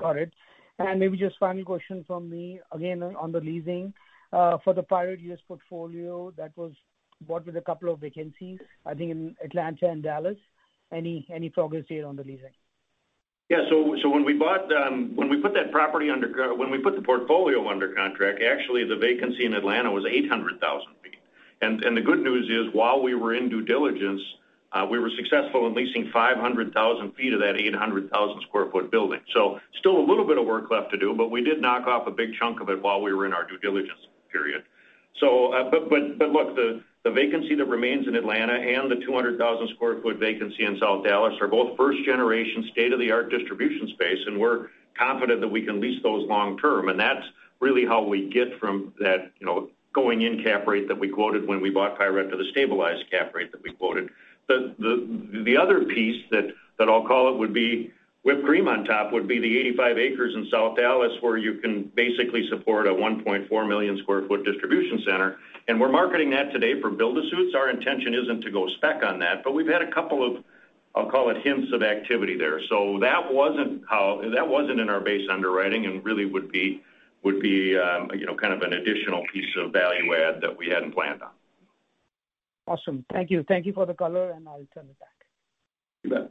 Got 0.00 0.18
it. 0.18 0.32
And 0.78 0.98
maybe 0.98 1.16
just 1.16 1.38
final 1.38 1.64
question 1.64 2.04
from 2.06 2.28
me, 2.28 2.60
again, 2.72 3.02
on 3.02 3.30
the 3.32 3.40
leasing. 3.40 3.94
Uh, 4.32 4.58
for 4.64 4.74
the 4.74 4.82
private 4.82 5.20
U.S. 5.20 5.38
portfolio, 5.46 6.32
that 6.36 6.50
was 6.56 6.72
bought 7.20 7.46
with 7.46 7.56
a 7.56 7.60
couple 7.60 7.92
of 7.92 8.00
vacancies, 8.00 8.58
I 8.84 8.94
think, 8.94 9.12
in 9.12 9.36
Atlanta 9.44 9.86
and 9.88 10.02
Dallas. 10.02 10.36
Any 10.92 11.26
any 11.32 11.48
progress 11.48 11.84
here 11.88 12.06
on 12.06 12.16
the 12.16 12.24
leasing? 12.24 12.50
Yeah. 13.50 13.60
When 13.70 14.24
we 14.24 14.34
bought 14.34 14.72
um 14.72 15.14
when 15.16 15.28
we 15.28 15.40
put 15.40 15.54
that 15.54 15.70
property 15.70 16.10
under, 16.10 16.54
when 16.54 16.70
we 16.70 16.78
put 16.78 16.96
the 16.96 17.02
portfolio 17.02 17.68
under 17.68 17.88
contract, 17.94 18.42
actually, 18.42 18.84
the 18.84 18.96
vacancy 18.96 19.44
in 19.44 19.54
Atlanta 19.54 19.90
was 19.90 20.04
800,000 20.06 20.60
sq 20.60 20.88
ft. 21.04 21.16
And 21.60 21.96
the 21.96 22.00
good 22.00 22.20
news 22.20 22.48
is, 22.50 22.74
while 22.74 23.02
we 23.02 23.14
were 23.14 23.34
in 23.34 23.48
due 23.48 23.62
diligence, 23.62 24.20
we 24.90 24.98
were 24.98 25.10
successful 25.16 25.66
in 25.66 25.74
leasing 25.74 26.10
500,000 26.12 27.12
feet 27.12 27.32
of 27.32 27.40
that 27.40 27.56
800,000 27.56 28.42
sq 28.42 28.52
ft 28.52 28.90
building. 28.90 29.20
So 29.32 29.60
still 29.78 29.98
a 29.98 30.06
little 30.06 30.26
bit 30.26 30.38
of 30.38 30.46
work 30.46 30.70
left 30.70 30.90
to 30.92 30.96
do, 30.96 31.14
but 31.14 31.30
we 31.30 31.42
did 31.42 31.60
knock 31.60 31.86
off 31.86 32.06
a 32.06 32.10
big 32.10 32.34
chunk 32.38 32.60
of 32.60 32.70
it 32.70 32.82
while 32.82 33.00
we 33.00 33.12
were 33.12 33.26
in 33.26 33.32
our 33.32 33.46
due 33.46 33.58
diligence 33.58 34.00
period. 34.32 34.64
So 35.20 35.52
uh 35.52 35.70
look, 35.70 36.48
the 37.04 37.10
vacancy 37.10 37.54
that 37.54 37.66
remains 37.66 38.08
in 38.08 38.16
Atlanta 38.16 38.54
and 38.54 38.90
the 38.90 38.96
200,000 38.96 39.68
sq 39.68 39.80
ft 39.80 40.18
vacancy 40.18 40.64
in 40.64 40.78
South 40.78 41.04
Dallas 41.04 41.34
are 41.40 41.48
both 41.48 41.76
first-generation, 41.76 42.70
state-of-the-art 42.72 43.30
distribution 43.30 43.88
space, 43.88 44.18
and 44.26 44.40
we're 44.40 44.68
confident 44.98 45.40
that 45.40 45.48
we 45.48 45.62
can 45.62 45.80
lease 45.80 46.02
those 46.02 46.26
long 46.28 46.58
term. 46.58 46.88
And 46.88 46.98
that's 46.98 47.24
really 47.60 47.84
how 47.84 48.02
we 48.02 48.30
get 48.30 48.58
from 48.58 48.94
that 49.00 49.32
you 49.38 49.46
know, 49.46 49.68
going-in 49.92 50.42
cap 50.42 50.66
rate 50.66 50.88
that 50.88 50.98
we 50.98 51.08
quoted 51.08 51.46
when 51.46 51.60
we 51.60 51.70
bought 51.70 51.98
PIRET 51.98 52.30
to 52.30 52.36
the 52.36 52.46
stabilized 52.50 53.04
cap 53.10 53.34
rate 53.34 53.52
that 53.52 53.62
we 53.62 53.72
quoted. 53.72 54.08
The 54.48 54.74
the 54.78 55.42
the 55.44 55.56
other 55.56 55.84
piece 55.84 56.22
that 56.30 56.52
I'll 56.80 57.06
call 57.06 57.32
it 57.32 57.38
would 57.38 57.54
be 57.54 57.92
whipped 58.22 58.44
cream 58.44 58.68
on 58.68 58.84
top 58.84 59.12
would 59.12 59.28
be 59.28 59.38
the 59.38 59.58
85 59.58 59.98
acres 59.98 60.34
in 60.34 60.48
South 60.50 60.76
Dallas, 60.76 61.12
where 61.20 61.36
you 61.36 61.54
can 61.54 61.84
basically 61.94 62.48
support 62.48 62.86
a 62.86 62.90
1.4 62.90 63.68
million 63.68 63.98
sq 63.98 64.06
ft 64.06 64.44
distribution 64.44 65.02
center. 65.06 65.38
And 65.66 65.80
we're 65.80 65.90
marketing 65.90 66.30
that 66.30 66.52
today 66.52 66.80
for 66.80 66.90
build-to-suits. 66.90 67.54
Our 67.54 67.70
intention 67.70 68.14
isn't 68.14 68.42
to 68.42 68.50
go 68.50 68.68
spec 68.76 69.02
on 69.02 69.18
that, 69.20 69.42
but 69.42 69.54
we've 69.54 69.66
had 69.66 69.80
a 69.80 69.90
couple 69.90 70.22
of, 70.26 70.44
I'll 70.94 71.10
call 71.10 71.30
it 71.30 71.38
hints 71.42 71.72
of 71.72 71.82
activity 71.82 72.36
there. 72.36 72.60
So 72.68 72.98
that 73.00 73.32
wasn't 73.32 73.82
in 74.80 74.88
our 74.90 75.00
base 75.00 75.28
underwriting 75.30 75.86
and 75.86 76.04
really 76.04 76.26
would 76.26 76.52
be 76.52 76.82
would 77.22 77.40
be 77.40 77.76
um 77.78 78.10
you 78.14 78.26
know, 78.26 78.34
kind 78.34 78.52
of 78.52 78.60
an 78.60 78.74
additional 78.74 79.24
piece 79.32 79.48
of 79.56 79.72
value 79.72 80.14
add 80.14 80.42
that 80.42 80.54
we 80.56 80.68
hadn't 80.68 80.92
planned 80.92 81.22
on. 81.22 81.30
Awesome. 82.66 83.04
Thank 83.12 83.30
you. 83.30 83.42
Thank 83.48 83.66
you 83.66 83.72
for 83.72 83.86
the 83.86 83.94
color, 83.94 84.30
and 84.30 84.46
I'll 84.46 84.66
turn 84.74 84.84
it 84.84 84.98
back. 84.98 85.08
You 86.02 86.10
bet. 86.10 86.30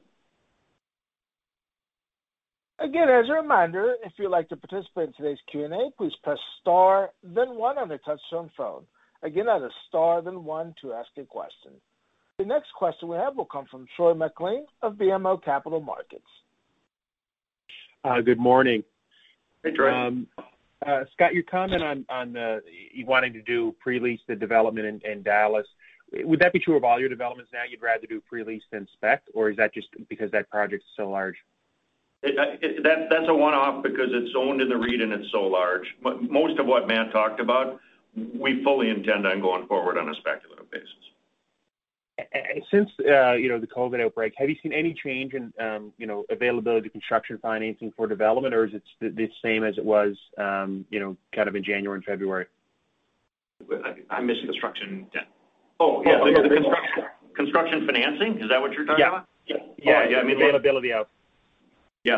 Again, 2.80 3.10
as 3.10 3.30
a 3.30 3.34
reminder, 3.34 3.96
if 4.04 4.14
you'd 4.18 4.30
like 4.30 4.50
to 4.50 4.58
participate 4.58 5.08
in 5.10 5.14
today's 5.14 5.38
Q&A, 5.52 5.92
please 5.98 6.12
press 6.24 6.40
star 6.60 7.12
then 7.24 7.56
one 7.56 7.78
on 7.78 7.90
your 7.90 8.00
touchtone 8.00 8.50
phone. 8.58 8.84
Again, 9.24 9.46
that 9.46 9.66
is 9.66 9.72
star 9.88 10.22
then 10.22 10.44
one 10.44 10.76
to 10.82 10.94
ask 10.94 11.10
a 11.18 11.24
question. 11.24 11.72
The 12.38 12.46
next 12.46 12.74
question 12.78 13.08
we 13.08 13.18
have 13.18 13.36
will 13.36 13.46
come 13.46 13.66
from 13.70 13.88
Troy 13.96 14.14
MacLean 14.14 14.66
of 14.82 14.96
BMO 14.96 15.44
Capital 15.44 15.80
Markets. 15.80 16.24
Uh, 18.04 18.22
good 18.22 18.40
morning. 18.40 18.84
Hey, 19.64 19.72
Troy. 19.72 19.94
Um, 19.94 20.28
uh, 20.86 21.06
Scott, 21.14 21.34
your 21.34 21.44
comment 21.44 22.06
on 22.10 22.36
you 22.94 23.06
wanting 23.06 23.34
to 23.34 23.42
do 23.42 23.74
pre-lease 23.80 24.20
the 24.28 24.36
development 24.36 25.04
in 25.06 25.24
Dallas, 25.24 25.66
would 26.22 26.40
that 26.40 26.54
be 26.54 26.60
true 26.60 26.78
of 26.78 26.84
all 26.84 27.00
your 27.00 27.10
developments 27.10 27.52
now? 27.54 27.62
You'd 27.68 27.82
rather 27.82 28.06
do 28.06 28.22
pre-lease 28.22 28.64
than 28.72 28.88
spec, 28.94 29.24
or 29.34 29.50
is 29.50 29.58
that 29.58 29.74
just 29.74 29.88
because 30.10 30.30
that 30.32 30.50
project 30.50 30.84
is 30.84 30.90
so 30.96 31.10
large? 31.10 31.36
Uh, 32.26 32.30
that's 32.84 33.28
a 33.28 33.34
one-off 33.34 33.84
because 33.84 34.10
it's 34.12 34.34
owned 34.38 34.62
in 34.62 34.70
the 34.70 34.78
REIT 34.78 35.02
and 35.02 35.12
it's 35.12 35.32
so 35.32 35.42
large. 35.42 35.86
Most 36.02 36.60
of 36.60 36.68
what 36.68 36.88
Matt 36.88 37.12
talked 37.12 37.40
about, 37.40 37.80
we 38.16 38.64
fully 38.64 38.90
intend 38.90 39.26
on 39.26 39.42
going 39.42 39.68
forward 39.68 39.98
on 39.98 40.10
a 40.10 40.16
speculative 40.16 40.70
basis. 40.72 40.90
Since 42.72 42.90
uh, 43.10 43.34
you 43.34 43.50
know 43.50 43.60
the 43.60 43.68
COVID 43.68 44.04
outbreak, 44.04 44.34
have 44.38 44.48
you 44.48 44.56
seen 44.62 44.72
any 44.72 44.94
change 44.94 45.34
in 45.34 45.52
um, 45.60 45.92
you 45.98 46.06
know 46.06 46.26
availability 46.30 46.88
of 46.88 46.94
construction 46.94 47.40
financing 47.42 47.92
for 47.98 48.08
development, 48.08 48.54
or 48.54 48.66
is 48.66 48.74
it 48.74 48.84
the 49.16 49.30
same 49.44 49.64
as 49.64 49.78
it 49.80 49.86
was 49.86 50.16
um, 50.38 50.86
you 50.92 51.00
know 51.00 51.18
kind 51.36 51.48
of 51.48 51.56
in 51.56 51.64
January 51.64 51.98
and 51.98 52.06
February? 52.06 52.46
I 54.10 54.22
missed 54.22 54.44
construction 54.44 55.08
debt. 55.14 55.28
Oh, 55.80 56.04
yeah. 56.06 56.20
The 56.20 56.64
oh, 56.66 57.04
construction 57.36 57.86
financing, 57.86 58.40
is 58.42 58.50
that 58.50 58.62
what 58.62 58.74
you're 58.74 58.86
talking 58.86 59.06
about? 59.06 59.28
Yeah. 59.48 59.58
Yeah. 59.78 60.04
Oh, 60.06 60.10
yeah. 60.10 60.18
I 60.18 60.24
mean. 60.24 60.38
Availability 60.38 60.94
of. 60.94 61.08
Yeah. 62.04 62.18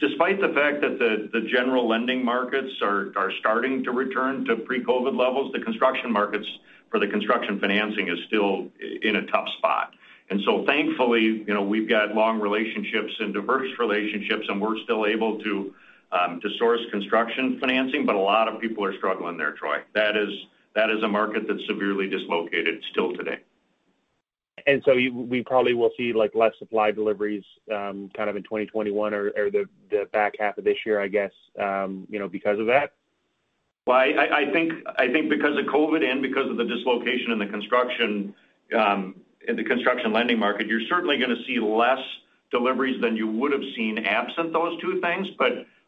Despite 0.00 0.40
the 0.40 0.52
fact 0.54 0.80
that 0.80 0.98
the 0.98 1.40
general 1.52 1.86
lending 1.86 2.24
markets 2.24 2.72
are 2.82 3.32
starting 3.40 3.84
to 3.84 3.90
return 3.90 4.44
to 4.46 4.56
pre-COVID 4.56 5.16
levels, 5.16 5.52
the 5.52 5.60
construction 5.60 6.10
markets 6.10 6.46
for 6.90 6.98
the 6.98 7.08
construction 7.08 7.58
financing 7.60 8.08
is 8.08 8.18
still 8.26 8.68
in 9.02 9.16
a 9.16 9.26
tough 9.26 9.48
spot. 9.58 9.92
And 10.30 10.40
so 10.46 10.64
thankfully, 10.66 11.44
you 11.46 11.52
know, 11.52 11.62
we've 11.62 11.88
got 11.88 12.14
long 12.14 12.40
relationships 12.40 13.12
and 13.20 13.34
diverse 13.34 13.68
relationships, 13.78 14.46
and 14.48 14.60
we're 14.60 14.78
still 14.84 15.04
able 15.06 15.38
to 15.40 15.74
um 16.10 16.40
to 16.40 16.48
source 16.58 16.80
construction 16.90 17.58
financing, 17.60 18.06
but 18.06 18.14
a 18.14 18.18
lot 18.18 18.48
of 18.48 18.60
people 18.60 18.82
are 18.84 18.96
struggling 18.96 19.36
there, 19.36 19.52
Troy. 19.52 19.78
That 19.94 20.16
is 20.16 21.02
a 21.02 21.08
market 21.08 21.46
that's 21.46 21.66
severely 21.66 22.08
dislocated 22.08 22.82
still 22.90 23.14
today. 23.14 23.40
And 24.66 24.82
so 24.84 24.92
you, 24.92 25.14
we 25.14 25.42
probably 25.42 25.74
will 25.74 25.90
see 25.96 26.12
like 26.12 26.34
less 26.34 26.52
supply 26.58 26.90
deliveries 26.90 27.44
um, 27.72 28.10
kind 28.16 28.28
of 28.30 28.36
in 28.36 28.42
2021 28.42 29.14
or 29.14 29.28
or 29.36 29.50
the 29.50 29.64
the 29.90 30.06
back 30.12 30.34
half 30.38 30.58
of 30.58 30.64
this 30.64 30.78
year, 30.84 31.00
I 31.00 31.08
guess, 31.08 31.32
um, 31.60 32.06
you 32.10 32.18
know, 32.18 32.28
because 32.28 32.58
of 32.58 32.66
that? 32.66 32.92
Well, 33.86 33.96
I 33.96 34.46
I, 34.48 34.52
think 34.52 34.72
I 34.96 35.08
think 35.08 35.28
because 35.28 35.58
of 35.58 35.64
COVID 35.66 36.04
and 36.04 36.22
because 36.22 36.48
of 36.48 36.56
the 36.56 36.64
dislocation 36.64 37.32
in 37.32 37.38
the 37.38 37.46
construction 37.46 38.34
um, 38.76 39.16
in 39.48 39.56
the 39.56 39.64
construction 39.64 40.12
lending 40.12 40.38
market, 40.38 40.66
you're 40.66 40.86
certainly 40.88 41.18
going 41.18 41.30
to 41.30 41.42
see 41.46 41.58
less 41.58 42.00
deliveries 42.50 43.00
than 43.00 43.16
you 43.16 43.26
would 43.26 43.52
have 43.52 43.62
seen 43.74 43.98
absent 43.98 44.52
those 44.52 44.80
two 44.80 45.00
things. 45.00 45.26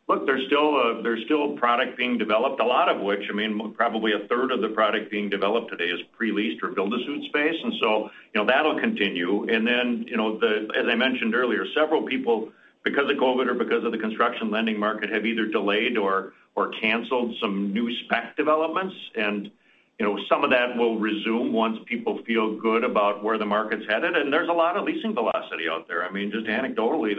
Look, 0.06 0.26
there's 0.26 0.46
still 0.46 1.02
there's 1.02 1.24
still 1.24 1.56
product 1.56 1.96
being 1.96 2.18
developed, 2.18 2.60
a 2.60 2.64
lot 2.64 2.90
of 2.90 3.00
which, 3.00 3.22
I 3.30 3.32
mean, 3.32 3.72
probably 3.72 4.12
a 4.12 4.26
third 4.28 4.52
of 4.52 4.60
the 4.60 4.68
product 4.68 5.10
being 5.10 5.30
developed 5.30 5.70
today 5.70 5.88
is 5.88 6.00
pre-leased 6.12 6.62
or 6.62 6.68
build-to-suit 6.68 7.24
space. 7.28 7.56
And 7.62 7.72
so 7.80 8.10
you 8.34 8.40
know, 8.40 8.46
that'll 8.46 8.78
continue. 8.78 9.48
And 9.48 9.66
then, 9.66 10.04
you 10.06 10.18
know, 10.18 10.36
as 10.36 10.86
I 10.86 10.94
mentioned 10.94 11.34
earlier, 11.34 11.64
several 11.74 12.02
people, 12.02 12.52
because 12.84 13.10
of 13.10 13.16
COVID 13.16 13.46
or 13.48 13.54
because 13.54 13.82
of 13.82 13.92
the 13.92 13.98
construction 13.98 14.50
lending 14.50 14.78
market, 14.78 15.08
have 15.08 15.24
either 15.24 15.46
delayed 15.46 15.96
or 15.96 16.34
canceled 16.80 17.34
some 17.40 17.72
new 17.72 17.90
spec 18.04 18.36
developments. 18.36 18.94
And 19.16 19.50
you 19.98 20.04
know, 20.04 20.18
some 20.28 20.44
of 20.44 20.50
that 20.50 20.76
will 20.76 20.98
resume 20.98 21.52
once 21.52 21.78
people 21.86 22.20
feel 22.26 22.56
good 22.56 22.84
about 22.84 23.22
where 23.22 23.38
the 23.38 23.46
market's 23.46 23.84
headed. 23.88 24.16
And 24.16 24.32
there's 24.32 24.48
a 24.48 24.52
lot 24.52 24.76
of 24.76 24.84
leasing 24.84 25.14
velocity 25.14 25.68
out 25.70 25.86
there. 25.88 26.04
I 26.04 26.10
mean, 26.10 26.30
just 26.30 26.46
anecdotally, 26.46 27.16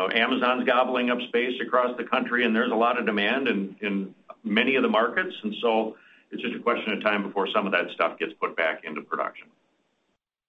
Amazon's 0.00 0.64
gobbling 0.64 1.10
up 1.10 1.18
space 1.28 1.60
across 1.60 1.96
the 1.96 2.04
country, 2.04 2.44
and 2.44 2.54
there's 2.54 2.72
a 2.72 2.76
lot 2.76 2.98
of 2.98 3.06
demand 3.06 3.48
in 3.48 3.76
in 3.80 4.14
many 4.44 4.76
of 4.76 4.82
the 4.82 4.88
markets. 4.88 5.34
And 5.42 5.54
so 5.60 5.96
it's 6.30 6.42
just 6.42 6.54
a 6.54 6.58
question 6.58 6.92
of 6.92 7.02
time 7.02 7.22
before 7.22 7.48
some 7.54 7.66
of 7.66 7.72
that 7.72 7.90
stuff 7.94 8.18
gets 8.18 8.32
put 8.40 8.56
back 8.56 8.84
into 8.84 9.00
production. 9.02 9.48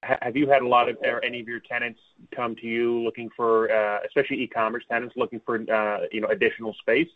Have 0.03 0.35
you 0.35 0.47
had 0.47 0.61
a 0.61 0.67
lot 0.67 0.87
of 0.89 0.97
or 1.03 1.23
any 1.23 1.39
of 1.39 1.47
your 1.47 1.59
tenants 1.59 1.99
come 2.35 2.55
to 2.57 2.67
you 2.67 2.99
looking 2.99 3.29
for, 3.35 3.71
uh, 3.71 3.99
especially 4.05 4.41
e-commerce 4.41 4.83
tenants, 4.89 5.15
looking 5.17 5.41
for 5.45 5.55
uh, 5.55 6.05
you 6.11 6.21
know, 6.21 6.27
additional 6.27 6.75
space? 6.75 7.07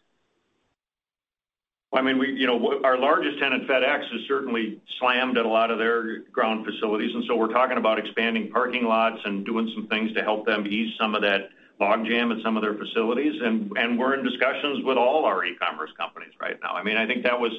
I 1.91 2.01
mean, 2.01 2.19
we 2.19 2.31
you 2.31 2.47
know, 2.47 2.81
our 2.83 2.97
largest 2.97 3.39
tenant, 3.39 3.67
FedEx, 3.67 4.11
has 4.11 4.21
certainly 4.27 4.81
slammed 4.99 5.37
at 5.37 5.45
a 5.45 5.49
lot 5.49 5.71
of 5.71 5.77
their 5.77 6.19
ground 6.31 6.65
facilities. 6.65 7.13
And 7.13 7.23
so 7.27 7.35
we're 7.35 7.53
talking 7.53 7.77
about 7.77 7.99
expanding 7.99 8.51
parking 8.51 8.85
lots 8.85 9.19
and 9.25 9.45
doing 9.45 9.71
some 9.75 9.87
things 9.87 10.13
to 10.13 10.23
help 10.23 10.45
them 10.45 10.65
ease 10.67 10.93
some 10.99 11.15
of 11.15 11.21
that 11.23 11.49
logjam 11.79 12.35
at 12.35 12.43
some 12.43 12.57
of 12.57 12.61
their 12.61 12.75
facilities. 12.75 13.41
And 13.41 13.99
we're 13.99 14.13
in 14.13 14.23
discussions 14.23 14.83
with 14.83 14.97
all 14.97 15.25
our 15.25 15.45
e-commerce 15.45 15.91
companies 15.97 16.33
right 16.39 16.57
now. 16.61 16.73
I 16.73 16.83
mean, 16.83 16.97
I 16.97 17.07
think 17.07 17.23
that 17.23 17.39
was 17.39 17.51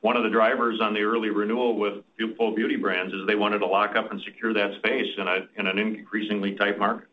one 0.00 0.16
of 0.16 0.22
the 0.22 0.30
drivers 0.30 0.80
on 0.80 0.94
the 0.94 1.00
early 1.00 1.30
renewal 1.30 1.76
with 1.76 2.04
Full 2.36 2.54
Beauty 2.54 2.76
Brands, 2.76 3.12
is 3.12 3.26
they 3.26 3.34
wanted 3.34 3.58
to 3.58 3.66
lock 3.66 3.96
up 3.96 4.12
and 4.12 4.20
secure 4.22 4.54
that 4.54 4.74
space 4.78 5.06
in 5.56 5.66
an 5.66 5.78
increasingly 5.78 6.54
tight 6.54 6.78
market. 6.78 7.08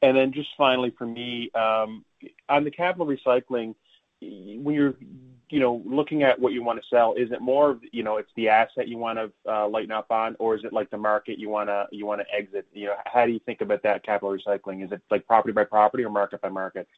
And 0.00 0.16
then 0.16 0.32
just 0.32 0.48
finally 0.56 0.94
for 0.96 1.06
me, 1.06 1.50
um, 1.54 2.04
on 2.48 2.64
the 2.64 2.70
capital 2.70 3.06
recycling, 3.06 3.74
when 4.20 4.74
you're 4.74 4.94
looking 5.50 6.22
at 6.22 6.38
what 6.38 6.52
you 6.52 6.62
want 6.62 6.80
to 6.80 6.86
sell, 6.88 7.14
is 7.14 7.30
it 7.32 7.40
more 7.40 7.70
of, 7.70 7.80
you 7.92 8.02
know, 8.02 8.16
it's 8.16 8.30
the 8.36 8.48
asset 8.48 8.88
you 8.88 8.98
want 8.98 9.18
to 9.18 9.50
uh, 9.50 9.68
lighten 9.68 9.92
up 9.92 10.10
on, 10.10 10.36
or 10.38 10.56
is 10.56 10.64
it 10.64 10.72
like 10.72 10.90
the 10.90 10.96
market 10.96 11.38
you 11.38 11.48
want 11.48 11.68
to 11.68 11.86
you 11.92 12.06
want 12.06 12.20
to 12.20 12.26
exit? 12.34 12.66
You 12.72 12.86
know, 12.86 12.94
how 13.06 13.26
do 13.26 13.32
you 13.32 13.40
think 13.40 13.60
about 13.60 13.82
that 13.82 14.04
capital 14.04 14.36
recycling? 14.36 14.84
Is 14.84 14.92
it 14.92 15.02
like 15.10 15.26
property 15.26 15.52
by 15.52 15.64
property 15.64 16.04
or 16.04 16.10
market 16.10 16.40
by 16.40 16.48
market? 16.48 16.88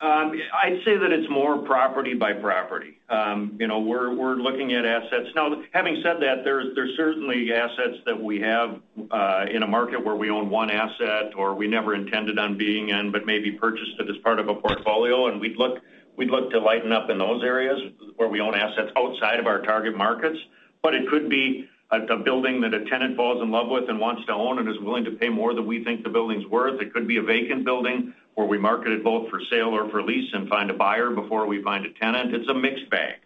Um, 0.00 0.32
I'd 0.52 0.80
say 0.84 0.98
that 0.98 1.12
it's 1.12 1.30
more 1.30 1.58
property 1.58 2.14
by 2.14 2.32
property. 2.34 2.98
Um, 3.08 3.56
you 3.58 3.66
know, 3.66 3.78
we're 3.78 4.14
we're 4.14 4.34
looking 4.34 4.74
at 4.74 4.84
assets. 4.84 5.28
Now, 5.34 5.62
having 5.72 6.02
said 6.02 6.16
that, 6.20 6.42
there's 6.44 6.74
there's 6.74 6.94
certainly 6.96 7.52
assets 7.52 7.98
that 8.04 8.20
we 8.20 8.40
have 8.40 8.80
uh, 9.10 9.46
in 9.50 9.62
a 9.62 9.66
market 9.66 10.04
where 10.04 10.16
we 10.16 10.30
own 10.30 10.50
one 10.50 10.68
asset 10.70 11.32
or 11.36 11.54
we 11.54 11.68
never 11.68 11.94
intended 11.94 12.38
on 12.38 12.58
being 12.58 12.90
in, 12.90 13.12
but 13.12 13.24
maybe 13.24 13.52
purchased 13.52 13.92
it 13.98 14.10
as 14.10 14.16
part 14.18 14.40
of 14.40 14.48
a 14.48 14.54
portfolio, 14.54 15.28
and 15.28 15.40
we'd 15.40 15.56
look 15.56 15.78
to 16.18 16.60
lighten 16.60 16.92
up 16.92 17.10
in 17.10 17.18
those 17.18 17.42
areas 17.42 17.80
where 18.16 18.28
we 18.28 18.40
own 18.40 18.54
assets 18.54 18.90
outside 18.96 19.40
of 19.40 19.46
our 19.46 19.62
target 19.62 19.96
markets. 19.96 20.38
But 20.82 20.94
it 20.94 21.08
could 21.08 21.28
be 21.28 21.68
a 21.90 22.16
building 22.16 22.60
that 22.60 22.74
a 22.74 22.84
tenant 22.86 23.16
falls 23.16 23.42
in 23.42 23.50
love 23.50 23.68
with 23.68 23.88
and 23.88 23.98
wants 24.00 24.24
to 24.26 24.32
own 24.32 24.58
and 24.58 24.68
is 24.68 24.78
willing 24.80 25.04
to 25.04 25.12
pay 25.12 25.28
more 25.28 25.54
than 25.54 25.66
we 25.66 25.84
think 25.84 26.02
the 26.02 26.10
building's 26.10 26.46
worth. 26.46 26.80
It 26.80 26.92
could 26.92 27.06
be 27.06 27.18
a 27.18 27.22
vacant 27.22 27.64
building 27.64 28.12
where 28.34 28.46
we 28.46 28.58
market 28.58 28.92
it 28.92 29.04
both 29.04 29.30
for 29.30 29.40
sale 29.50 29.68
or 29.68 29.88
for 29.90 30.02
lease 30.02 30.28
and 30.32 30.48
find 30.48 30.70
a 30.70 30.74
buyer 30.74 31.10
before 31.10 31.46
we 31.46 31.62
find 31.62 31.86
a 31.86 31.92
tenant. 31.92 32.34
It's 32.34 32.48
a 32.48 32.54
mixed 32.54 32.90
bag. 32.90 33.20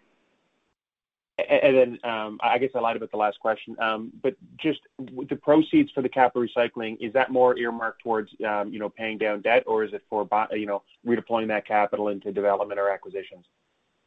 And 1.49 1.77
then, 1.77 2.11
um, 2.11 2.39
I 2.41 2.57
guess 2.57 2.71
I 2.75 2.79
lied 2.79 2.95
about 2.95 3.11
the 3.11 3.17
last 3.17 3.39
question. 3.39 3.75
Um, 3.79 4.11
but 4.21 4.35
just 4.57 4.79
the 4.97 5.35
proceeds 5.35 5.91
for 5.91 6.01
the 6.01 6.09
capital 6.09 6.45
recycling, 6.45 6.97
is 6.99 7.13
that 7.13 7.31
more 7.31 7.57
earmarked 7.57 8.01
towards, 8.01 8.31
um, 8.47 8.71
you 8.73 8.79
know, 8.79 8.89
paying 8.89 9.17
down 9.17 9.41
debt, 9.41 9.63
or 9.67 9.83
is 9.83 9.93
it 9.93 10.03
for 10.09 10.27
you 10.51 10.65
know, 10.65 10.83
redeploying 11.05 11.47
that 11.47 11.67
capital 11.67 12.09
into 12.09 12.31
development 12.31 12.79
or 12.79 12.89
acquisitions? 12.89 13.45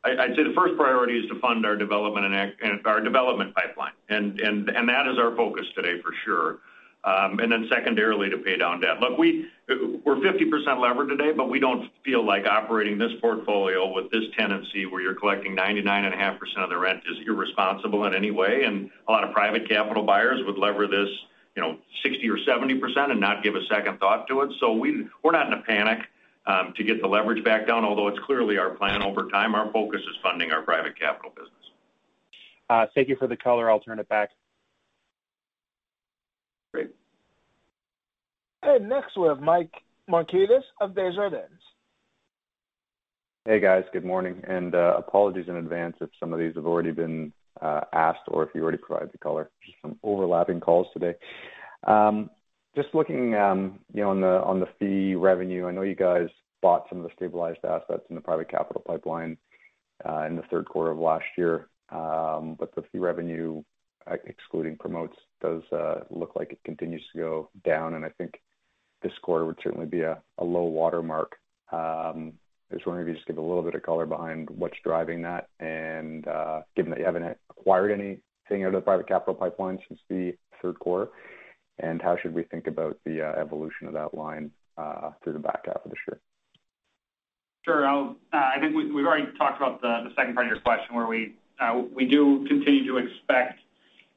I'd 0.04 0.34
say 0.34 0.42
the 0.42 0.54
first 0.56 0.76
priority 0.76 1.18
is 1.18 1.28
to 1.28 1.38
fund 1.38 1.64
our 1.64 1.76
development 1.76 2.26
and 2.34 2.86
our 2.86 3.00
development 3.00 3.54
pipeline. 3.54 3.92
And 4.08 4.40
and 4.40 4.88
that 4.88 5.06
is 5.06 5.18
our 5.18 5.36
focus 5.36 5.66
today 5.76 6.00
for 6.02 6.12
sure. 6.24 6.58
Um 7.04 7.38
and 7.38 7.52
then 7.52 7.68
secondarily, 7.70 8.28
to 8.28 8.38
pay 8.38 8.56
down 8.56 8.80
debt. 8.80 8.98
Look, 9.00 9.16
we're 10.04 10.16
50% 10.16 10.80
levered 10.80 11.08
today, 11.08 11.32
but 11.32 11.48
we 11.48 11.58
don't 11.58 11.90
feel 12.04 12.24
like 12.24 12.46
operating 12.46 12.98
this 12.98 13.12
portfolio 13.20 13.92
with 13.92 14.10
this 14.10 14.24
tenancy 14.36 14.86
where 14.86 15.00
you're 15.00 15.14
collecting 15.14 15.56
99.5% 15.56 16.38
of 16.58 16.70
the 16.70 16.78
rent 16.78 17.02
is 17.10 17.18
irresponsible 17.26 18.04
in 18.06 18.14
any 18.14 18.30
way. 18.30 18.64
And 18.64 18.90
a 19.08 19.12
lot 19.12 19.24
of 19.24 19.32
private 19.32 19.68
capital 19.68 20.04
buyers 20.04 20.40
would 20.46 20.58
lever 20.58 20.86
this, 20.86 21.08
you 21.56 21.62
know, 21.62 21.78
60 22.02 22.28
or 22.28 22.38
70% 22.38 23.10
and 23.10 23.20
not 23.20 23.42
give 23.42 23.54
a 23.54 23.64
second 23.70 23.98
thought 23.98 24.26
to 24.28 24.42
it. 24.42 24.50
So 24.60 24.72
We're 24.72 25.32
not 25.32 25.46
in 25.46 25.52
a 25.54 25.62
panic 25.62 26.00
um, 26.46 26.72
to 26.76 26.84
get 26.84 27.00
the 27.00 27.08
leverage 27.08 27.44
back 27.44 27.66
down, 27.66 27.84
although 27.84 28.08
it's 28.08 28.18
clearly 28.26 28.58
our 28.58 28.70
plan 28.70 29.02
over 29.02 29.28
time. 29.28 29.54
Our 29.54 29.70
focus 29.72 30.00
is 30.00 30.16
funding 30.22 30.52
our 30.52 30.62
private 30.62 30.98
capital 30.98 31.30
business. 31.30 31.52
Uh, 32.68 32.86
thank 32.94 33.08
you 33.08 33.16
for 33.16 33.28
the 33.28 33.36
color. 33.36 33.70
I'll 33.70 33.80
turn 33.80 33.98
it 33.98 34.08
back. 34.08 34.30
Great. 36.72 36.90
And 38.62 38.88
next 38.88 39.16
we 39.16 39.26
have 39.26 39.40
Mike 39.40 39.72
Markidis 40.08 40.62
of 40.80 40.94
Desjardins. 40.94 41.60
Hey, 43.44 43.58
guys. 43.58 43.82
Good 43.92 44.04
morning. 44.04 44.40
And 44.46 44.74
uh, 44.74 44.94
apologies 44.98 45.48
in 45.48 45.56
advance 45.56 45.96
if 46.00 46.10
some 46.20 46.32
of 46.32 46.38
these 46.38 46.54
have 46.54 46.66
already 46.66 46.92
been 46.92 47.32
uh, 47.60 47.80
asked 47.92 48.20
or 48.28 48.44
if 48.44 48.50
you 48.54 48.62
already 48.62 48.78
provided 48.78 49.10
the 49.10 49.18
color. 49.18 49.50
Just 49.66 49.78
some 49.82 49.98
overlapping 50.04 50.60
calls 50.60 50.86
today. 50.92 51.14
Um, 51.84 52.30
just 52.76 52.88
looking, 52.94 53.34
um, 53.34 53.80
you 53.92 54.02
know, 54.02 54.10
on 54.10 54.20
the 54.20 54.42
on 54.44 54.60
the 54.60 54.68
fee 54.78 55.16
revenue, 55.16 55.66
I 55.66 55.72
know 55.72 55.82
you 55.82 55.96
guys 55.96 56.28
bought 56.62 56.86
some 56.88 56.98
of 56.98 57.04
the 57.04 57.10
stabilized 57.16 57.64
assets 57.64 58.04
in 58.08 58.14
the 58.14 58.20
private 58.20 58.48
capital 58.48 58.82
pipeline 58.86 59.36
uh, 60.08 60.24
in 60.26 60.36
the 60.36 60.42
third 60.42 60.66
quarter 60.66 60.92
of 60.92 60.98
last 60.98 61.24
year. 61.36 61.68
Um, 61.90 62.56
but 62.58 62.74
the 62.74 62.82
fee 62.92 62.98
revenue, 62.98 63.62
excluding 64.24 64.76
promotes, 64.76 65.16
does 65.42 65.62
look 66.10 66.36
like 66.36 66.52
it 66.52 66.60
continues 66.64 67.02
to 67.12 67.18
go 67.18 67.50
down, 67.64 67.94
and 67.94 68.04
I 68.04 68.08
think 68.10 68.40
this 69.02 69.12
quarter 69.22 69.44
would 69.44 69.58
certainly 69.62 69.86
be 69.86 70.02
a 70.02 70.18
low 70.40 70.64
watermark. 70.64 71.36
Um, 71.72 72.34
I 72.70 72.76
was 72.76 72.86
wondering 72.86 73.06
if 73.06 73.12
you 73.12 73.16
just 73.16 73.26
give 73.26 73.38
a 73.38 73.42
little 73.42 73.62
bit 73.62 73.74
of 73.74 73.82
color 73.82 74.06
behind 74.06 74.48
what's 74.50 74.78
driving 74.82 75.22
that. 75.22 75.48
And 75.60 76.26
uh, 76.26 76.62
given 76.74 76.90
that 76.90 76.98
you 76.98 77.04
haven't 77.04 77.36
acquired 77.50 77.90
anything 77.90 78.64
out 78.64 78.68
of 78.68 78.72
the 78.72 78.80
private 78.80 79.08
capital 79.08 79.34
pipeline 79.34 79.78
since 79.88 80.00
the 80.08 80.34
third 80.60 80.78
quarter, 80.78 81.10
and 81.78 82.00
how 82.00 82.16
should 82.16 82.34
we 82.34 82.44
think 82.44 82.66
about 82.66 82.98
the 83.04 83.22
uh, 83.22 83.40
evolution 83.40 83.88
of 83.88 83.92
that 83.94 84.14
line 84.14 84.50
uh, 84.78 85.10
through 85.22 85.34
the 85.34 85.38
back 85.38 85.66
half 85.66 85.84
of 85.84 85.90
this 85.90 85.98
year? 86.08 86.20
Sure. 87.64 87.86
I 87.86 88.58
think 88.58 88.74
we've 88.74 89.06
already 89.06 89.26
talked 89.38 89.60
about 89.60 89.80
the 89.80 90.10
second 90.16 90.34
part 90.34 90.46
of 90.46 90.50
your 90.50 90.60
question, 90.60 90.94
where 90.94 91.06
we 91.06 91.34
do 92.06 92.46
continue 92.48 92.86
to 92.86 92.96
expect 92.98 93.60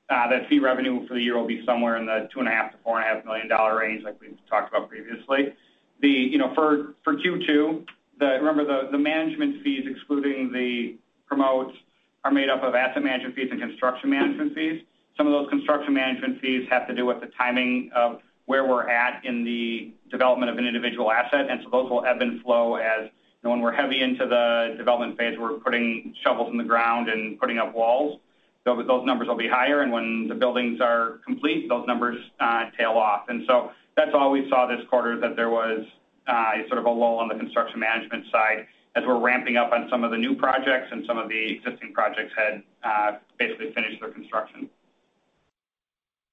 Uh, 0.08 0.30
that 0.30 0.48
fee 0.48 0.60
revenue 0.60 1.08
for 1.08 1.15
the 1.15 1.22
year 1.22 1.36
will 1.36 1.48
be 1.48 1.65
somewhere 1.65 1.98
in 1.98 2.06
the 2.06 2.30
$2.5 2.36 2.86
million-$4.5 2.86 3.26
million 3.26 3.76
range 3.76 4.04
like 4.04 4.20
we've 4.22 4.38
talked 4.48 4.70
about 4.70 4.88
previously. 4.88 5.54
The 6.02 6.10
you 6.10 6.38
know, 6.38 6.54
for 6.54 6.94
for 7.04 7.15
Q2, 7.15 7.86
remember 8.20 8.65
the 8.65 8.89
the 8.91 8.98
management 8.98 9.63
fees, 9.63 9.86
excluding 9.89 10.52
the 10.52 10.98
promotes, 11.26 11.76
are 12.24 12.32
made 12.32 12.50
up 12.50 12.63
of 12.63 12.76
asset 12.76 13.04
management 13.04 13.36
fees 13.36 13.48
and 13.52 13.60
construction 13.60 14.10
management 14.10 14.54
fees. 14.54 14.84
Some 15.18 15.28
of 15.28 15.34
those 15.34 15.50
construction 15.50 15.94
management 15.94 16.41
fees 16.41 16.68
have 16.70 16.88
to 16.88 16.94
do 16.94 17.06
with 17.06 17.22
the 17.22 17.28
timing 17.38 17.89
of 17.96 18.20
where 18.46 18.68
we're 18.68 18.88
at 18.89 19.24
in 19.26 19.44
the 19.44 19.94
development 20.12 20.52
of 20.52 20.58
an 20.58 20.65
individual 20.65 21.12
asset. 21.12 21.48
And 21.50 21.62
so 21.63 21.70
those 21.70 21.89
will 21.89 22.06
ebb 22.06 22.22
and 22.22 22.41
flow 22.41 22.76
as, 22.76 23.06
you 23.06 23.10
know, 23.44 23.52
when 23.52 23.62
we're 23.62 23.74
heavy 23.74 24.02
into 24.02 24.26
the 24.28 24.76
development 24.78 25.18
phase, 25.18 25.38
we're 25.38 25.60
putting 25.60 26.13
shovels 26.24 26.52
in 26.52 26.58
the 26.58 26.63
ground 26.63 27.10
and 27.10 27.39
putting 27.39 27.58
up 27.58 27.74
walls. 27.74 28.20
Those 28.65 29.06
numbers 29.06 29.28
will 29.28 29.38
be 29.38 29.47
higher. 29.47 29.82
And 29.82 29.91
when 29.91 30.28
the 30.28 30.34
buildings 30.34 30.82
are 30.82 31.19
complete, 31.23 31.69
those 31.69 31.86
numbers 31.86 32.17
uh, 32.39 32.71
tail 32.78 32.93
off. 32.93 33.30
And 33.30 33.43
so 33.47 33.71
that's 33.95 34.12
all 34.13 34.32
we 34.32 34.49
saw 34.49 34.65
this 34.65 34.84
quarter, 34.89 35.19
that 35.19 35.36
there 35.36 35.51
was 35.51 35.86
uh, 36.28 36.54
sort 36.67 36.80
of 36.80 36.86
a 36.86 36.89
lull 36.89 37.19
on 37.19 37.28
the 37.28 37.36
construction 37.36 37.80
management 37.80 38.25
side 38.32 38.65
as 38.95 39.04
we're 39.06 39.19
ramping 39.19 39.58
up 39.58 39.71
on 39.71 39.88
some 39.89 40.04
of 40.04 40.10
the 40.10 40.17
new 40.17 40.36
projects 40.36 40.88
and 40.91 41.06
some 41.06 41.17
of 41.17 41.30
the 41.30 41.54
existing 41.56 41.93
projects 41.93 42.34
had 42.36 42.63
uh, 42.84 43.17
basically 43.38 43.71
finished 43.73 44.01
their 44.01 44.10
construction. 44.10 44.69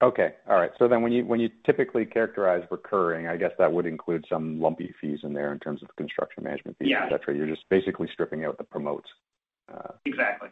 Okay. 0.03 0.35
All 0.49 0.57
right. 0.57 0.71
So 0.79 0.89
then 0.89 1.03
when 1.03 1.13
you 1.13 1.25
when 1.27 1.39
you 1.39 1.51
typically 1.67 2.05
characterize 2.07 2.65
recurring, 2.71 3.29
I 3.29 3.37
guess 3.37 3.53
that 3.59 3.73
would 3.73 3.87
include 3.87 4.25
some 4.29 4.61
lumpy 4.61 4.95
fees 5.01 5.21
in 5.23 5.33
there 5.33 5.53
in 5.53 5.59
terms 5.61 5.83
of 5.83 5.95
construction 5.97 6.43
management 6.45 6.77
fees. 6.79 6.89
Yeah. 6.91 7.05
Et 7.05 7.11
cetera. 7.11 7.37
You're 7.37 7.47
just 7.47 7.69
basically 7.69 8.09
stripping 8.13 8.45
out 8.45 8.59
the 8.59 8.65
promotes. 8.65 9.09
Exactly. 10.05 10.49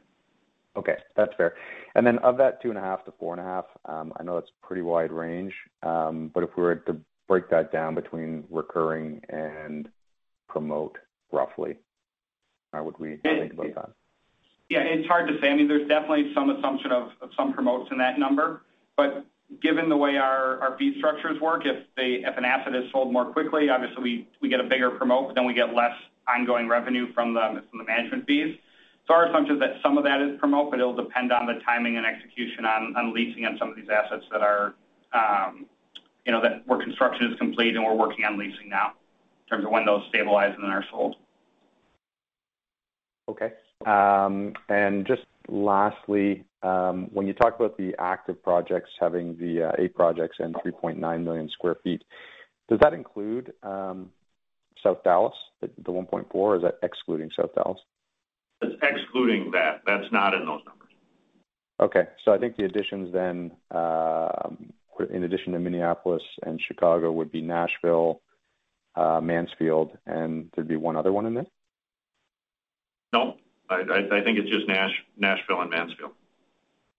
Okay, 0.77 0.97
that's 1.17 1.35
fair. 1.37 1.55
And 1.95 2.07
then 2.07 2.19
of 2.19 2.37
that 2.39 2.63
two 2.63 2.69
and 2.69 2.79
a 2.79 2.81
half 2.81 3.05
to 3.05 3.13
four 3.19 3.35
and 3.35 3.41
a 3.41 3.45
half, 3.45 3.65
I 3.87 4.23
know 4.23 4.35
that's 4.35 4.51
a 4.63 4.67
pretty 4.67 4.83
wide 4.83 5.11
range. 5.11 5.53
Um, 5.83 6.31
but 6.33 6.45
if 6.45 6.51
we 6.57 6.63
were 6.63 6.77
to 6.77 6.97
break 7.27 7.51
that 7.51 7.73
down 7.73 7.95
between 7.95 8.45
recurring 8.51 9.21
and 9.29 9.89
promote 10.49 10.99
roughly, 11.33 11.77
how 12.73 12.85
would 12.85 12.99
we 12.99 13.17
think 13.17 13.53
about 13.53 13.75
that? 13.75 13.91
Yeah, 14.69 14.83
it's 14.83 15.09
hard 15.09 15.27
to 15.29 15.41
say. 15.41 15.51
I 15.51 15.57
mean, 15.57 15.67
there's 15.67 15.89
definitely 15.89 16.33
some 16.35 16.51
assumption 16.51 16.93
of 16.93 17.11
some 17.37 17.53
promotes 17.53 17.91
in 17.91 17.99
that 17.99 18.21
number. 18.21 18.63
But 18.97 19.27
given 19.61 19.89
the 19.89 19.97
way 19.97 20.17
our 20.19 20.77
fee 20.79 20.95
structures 20.99 21.41
work, 21.41 21.63
if 21.67 21.85
an 21.97 22.45
asset 22.45 22.77
is 22.77 22.85
sold 22.93 23.13
more 23.13 23.33
quickly, 23.33 23.69
obviously 23.69 24.29
we 24.41 24.49
get 24.49 24.61
a 24.61 24.65
bigger 24.65 24.91
promote, 24.91 25.27
but 25.27 25.35
then 25.35 25.47
we 25.47 25.55
get 25.55 25.75
less 25.75 25.97
ongoing 26.29 26.69
revenue 26.69 27.13
from 27.13 27.35
the 27.35 27.63
management 27.85 28.27
fees. 28.29 28.57
Our 29.11 29.27
assumption 29.27 29.57
is 29.57 29.61
that 29.61 29.83
some 29.83 29.99
of 29.99 30.05
that 30.05 30.21
is 30.21 30.39
promote, 30.39 30.71
but 30.71 30.79
it'll 30.79 30.95
depend 30.95 31.33
on 31.33 31.47
the 31.47 31.61
timing 31.65 31.97
and 31.97 32.07
execution 32.07 32.65
on 32.65 33.15
leasing 33.15 33.45
on 33.45 33.57
some 33.59 33.71
of 33.71 33.77
these 33.77 33.89
assets 33.89 34.25
that 34.31 34.41
are, 34.41 34.75
um, 35.13 35.67
you 36.25 36.33
know, 36.33 36.41
that 36.41 36.67
where 36.67 36.79
construction 36.79 37.31
is 37.33 37.39
complete 37.39 37.75
and 37.75 37.85
we're 37.85 37.95
working 37.95 38.25
on 38.25 38.39
leasing 38.39 38.69
now 38.69 38.93
in 39.45 39.57
terms 39.57 39.65
of 39.65 39.73
when 39.73 39.85
those 39.85 40.03
stabilize 40.09 40.55
and 40.55 40.63
then 40.63 40.71
are 40.71 40.85
sold. 40.91 41.17
Okay. 43.29 43.53
Um 43.87 44.53
and 44.69 45.07
just 45.07 45.23
lastly, 45.49 46.45
um, 46.63 47.09
when 47.13 47.27
you 47.27 47.33
talk 47.33 47.57
about 47.57 47.77
the 47.77 47.95
active 47.99 48.43
projects 48.43 48.91
having 49.01 49.37
the 49.39 49.69
uh, 49.69 49.73
eight 49.79 49.95
projects 49.95 50.37
and 50.39 50.55
3.9 50.55 51.25
million 51.25 51.49
sq 51.49 51.63
ft, 51.85 52.01
does 52.69 52.79
that 52.81 52.93
include 52.93 53.53
um, 53.63 54.11
South 54.83 55.03
Dallas, 55.03 55.35
the 55.61 55.69
1.4, 55.79 56.27
or 56.33 56.57
is 56.57 56.63
that 56.63 56.79
excluding 56.83 57.31
South 57.37 57.55
Dallas? 57.55 57.81
It's 58.63 58.77
excluding 58.83 59.51
that. 59.53 59.83
That's 59.87 60.11
not 60.13 60.35
in 60.35 60.47
those 60.47 60.61
numbers. 60.67 60.89
Okay. 61.81 62.09
So 62.25 62.33
I 62.33 62.39
think 62.39 62.57
the 62.57 62.65
additions 62.65 63.13
then, 63.13 63.53
uh, 63.71 64.51
in 65.11 65.25
addition 65.25 65.53
to 65.55 65.59
Minneapolis 65.59 66.23
and 66.45 66.61
Chicago, 66.61 67.11
would 67.13 67.33
be 67.33 67.41
Nashville, 67.41 68.21
uh, 68.97 69.21
Mansfield, 69.23 69.97
and 70.07 70.51
there'd 70.55 70.69
be 70.69 70.77
one 70.77 70.97
other 70.97 71.13
one 71.13 71.27
in 71.27 71.35
there? 71.35 71.47
No. 73.13 73.37
I 73.71 74.21
think 74.25 74.39
it's 74.39 74.51
just 74.51 74.67
Nashville 75.17 75.61
and 75.61 75.71
Mansfield. 75.71 76.13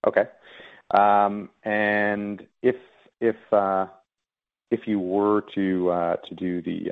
Okay. 0.07 0.23
Um 0.91 1.49
and 1.63 2.47
if 2.61 2.75
uh, 3.51 3.87
you 4.85 4.99
were 4.99 5.41
to 5.53 6.17
do 6.35 6.61
the 6.61 6.91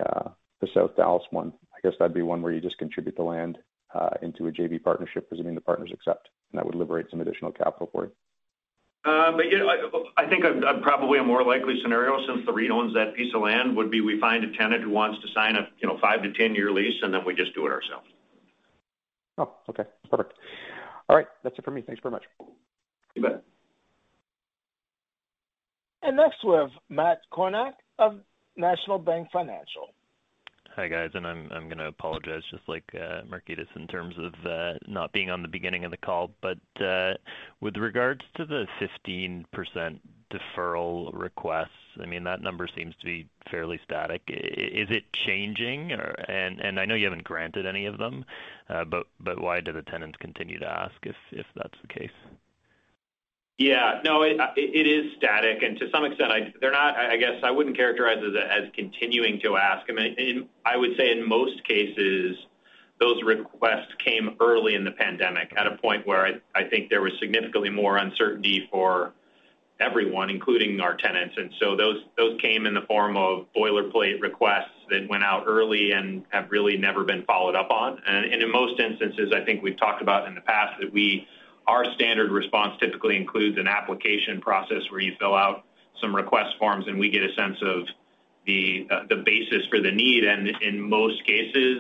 South 0.74 0.96
Dallas 0.96 1.24
one, 1.32 1.54
I 1.74 1.80
guess 1.82 1.98
that'd 1.98 2.14
be 2.14 2.22
one 2.22 2.42
where 2.42 2.52
you 2.52 2.62
just 2.62 2.78
contribute 2.78 3.16
the 3.16 3.24
land 3.24 3.58
Uh, 3.96 4.10
into 4.22 4.46
a 4.46 4.52
JV 4.52 4.82
partnership, 4.82 5.28
presuming 5.28 5.56
the 5.56 5.62
partners 5.62 5.90
accept, 5.92 6.30
and 6.52 6.60
that 6.60 6.64
would 6.64 6.76
liberate 6.76 7.08
some 7.10 7.22
additional 7.22 7.52
capital 7.52 7.90
for 7.92 8.04
you. 8.04 8.12
Uh, 9.04 9.32
but, 9.32 9.46
you 9.50 9.58
know, 9.58 9.68
I 10.16 10.28
think 10.28 10.44
probably 10.84 11.18
a 11.18 11.24
more 11.24 11.44
likely 11.44 11.80
scenario 11.82 12.24
since 12.28 12.46
the 12.46 12.54
REIT 12.54 12.70
owns 12.70 12.94
that 12.94 13.16
piece 13.16 13.34
of 13.34 13.42
land 13.42 13.76
would 13.76 13.90
be 13.90 14.02
we 14.02 14.20
find 14.20 14.44
a 14.44 14.56
tenant 14.56 14.84
who 14.84 14.92
wants 14.92 15.20
to 15.22 15.28
sign 15.34 15.56
a, 15.56 15.68
you 15.80 15.88
know, 15.88 15.98
five 16.00 16.22
to 16.22 16.32
ten 16.34 16.54
year 16.54 16.72
lease, 16.72 17.02
and 17.02 17.12
then 17.12 17.22
we 17.26 17.34
just 17.34 17.56
do 17.56 17.66
it 17.66 17.72
ourselves. 17.72 18.08
Oh, 19.40 19.56
okay. 19.70 19.86
Perfect. 20.10 20.34
All 21.08 21.16
right. 21.16 21.28
That's 21.44 21.58
it 21.58 21.66
for 21.66 21.72
me. 21.72 21.82
Thanks 21.82 22.02
very 22.04 22.12
much. 22.12 22.26
You 23.16 23.24
bet. 23.24 23.44
And 26.04 26.18
next 26.18 26.44
we 26.46 26.54
have 26.56 26.70
Matt 26.90 27.22
Kornack 27.34 27.74
of 27.98 28.20
National 28.56 29.00
Bank 29.00 29.30
Financial. 29.34 29.96
Hi, 30.80 30.88
guys. 30.88 31.12
and 31.14 31.28
I'm 31.28 31.52
I'm 31.52 31.68
gonna 31.68 31.90
apologize 31.90 32.42
just 32.50 32.64
like 32.70 32.86
uh 32.94 33.24
Markidis 33.24 33.68
in 33.76 33.86
terms 33.88 34.16
of 34.18 34.34
uh 34.46 34.76
not 34.88 35.12
being 35.12 35.30
on 35.30 35.42
the 35.42 35.50
beginning 35.50 35.84
of 35.84 35.92
the 35.92 35.98
call. 35.98 36.32
But 36.42 36.58
uh 36.82 37.16
With 37.60 37.76
regards 37.76 38.22
to 38.38 38.46
the 38.46 38.66
15% 38.80 40.00
deferral 40.32 41.12
requests, 41.12 41.68
I 42.02 42.06
mean, 42.06 42.24
that 42.24 42.42
number 42.42 42.66
seems 42.74 42.96
to 43.02 43.06
be 43.06 43.28
fairly 43.52 43.78
static. 43.84 44.22
Is 44.30 44.88
it 44.90 45.04
changing? 45.26 45.92
And 46.30 46.62
and 46.62 46.80
I 46.80 46.86
know 46.86 46.96
you 46.96 47.08
haven't 47.08 47.26
granted 47.26 47.66
any 47.66 47.86
of 47.86 47.98
them, 47.98 48.24
but 48.70 49.08
but 49.20 49.42
why 49.42 49.60
do 49.60 49.74
the 49.74 49.82
tenants 49.82 50.18
continue 50.22 50.60
to 50.60 50.66
ask 50.66 50.96
if 51.04 51.18
if 51.34 51.46
that's 51.58 51.78
the 51.82 51.90
case? 51.90 52.18
Yeah. 53.60 54.00
No, 54.06 54.24
it 54.24 54.40
is 54.56 55.12
static, 55.18 55.62
and 55.64 55.78
to 55.80 55.90
some 55.92 56.06
extent, 56.06 56.56
they're 56.62 56.72
not. 56.72 56.96
I 56.96 57.18
guess 57.18 57.44
I 57.44 57.52
wouldn't 57.52 57.76
characterize 57.76 58.20
it 58.20 58.36
as 58.38 58.70
continuing 58.74 59.42
to 59.42 59.58
ask. 59.58 59.86
I 59.90 59.94
mean, 59.94 60.48
I 60.66 60.78
would 60.78 60.96
say 60.98 61.12
in 61.12 61.28
most 61.28 61.62
cases, 61.68 62.38
those 63.02 63.22
requests 63.22 63.94
came 64.04 64.38
early 64.40 64.76
in 64.76 64.86
the 64.86 64.92
pandemic 64.92 65.54
at 65.58 65.68
a 65.68 65.78
point 65.78 66.08
where 66.08 66.40
I 66.56 66.64
think 66.64 66.90
there 66.90 67.02
was 67.02 67.12
significantly 67.20 67.70
more 67.70 67.98
uncertainty 67.98 68.70
for 68.72 69.12
everyone, 69.82 70.30
including 70.30 70.80
our 70.80 70.96
tenants. 70.96 71.36
and 71.38 71.52
so 71.60 71.76
Those 71.76 72.02
came 72.42 72.66
in 72.66 72.74
the 72.74 72.82
form 72.82 73.18
of 73.18 73.46
boilerplate 73.56 74.22
requests 74.22 74.72
that 74.90 75.08
went 75.10 75.24
out 75.24 75.44
early 75.48 75.92
and 75.92 76.24
have 76.30 76.50
really 76.50 76.78
never 76.78 77.04
been 77.04 77.24
followed 77.24 77.56
up 77.56 77.72
on. 77.72 78.02
And 78.06 78.26
In 78.26 78.52
most 78.52 78.80
instances, 78.80 79.32
I 79.34 79.44
think 79.44 79.64
we've 79.64 79.78
talked 79.78 80.02
about 80.02 80.28
in 80.28 80.36
the 80.36 80.42
past 80.42 80.80
that 80.82 80.92
we 80.92 81.28
our 81.70 81.86
standard 81.94 82.32
response 82.32 82.74
typically 82.80 83.16
includes 83.16 83.58
an 83.60 83.68
application 83.68 84.42
process 84.42 84.82
where 84.90 85.02
you 85.02 85.14
fill 85.20 85.36
out 85.36 85.66
some 86.02 86.16
request 86.16 86.52
forms, 86.58 86.86
and 86.88 86.98
we 86.98 87.10
get 87.10 87.24
a 87.24 87.34
sense 87.36 87.58
of 87.62 87.80
the 88.48 88.88
uh, 88.90 89.02
the 89.08 89.18
basis 89.18 89.62
for 89.70 89.80
the 89.80 89.92
need. 89.92 90.24
And 90.24 90.50
In 90.62 90.82
most 90.82 91.24
cases, 91.26 91.78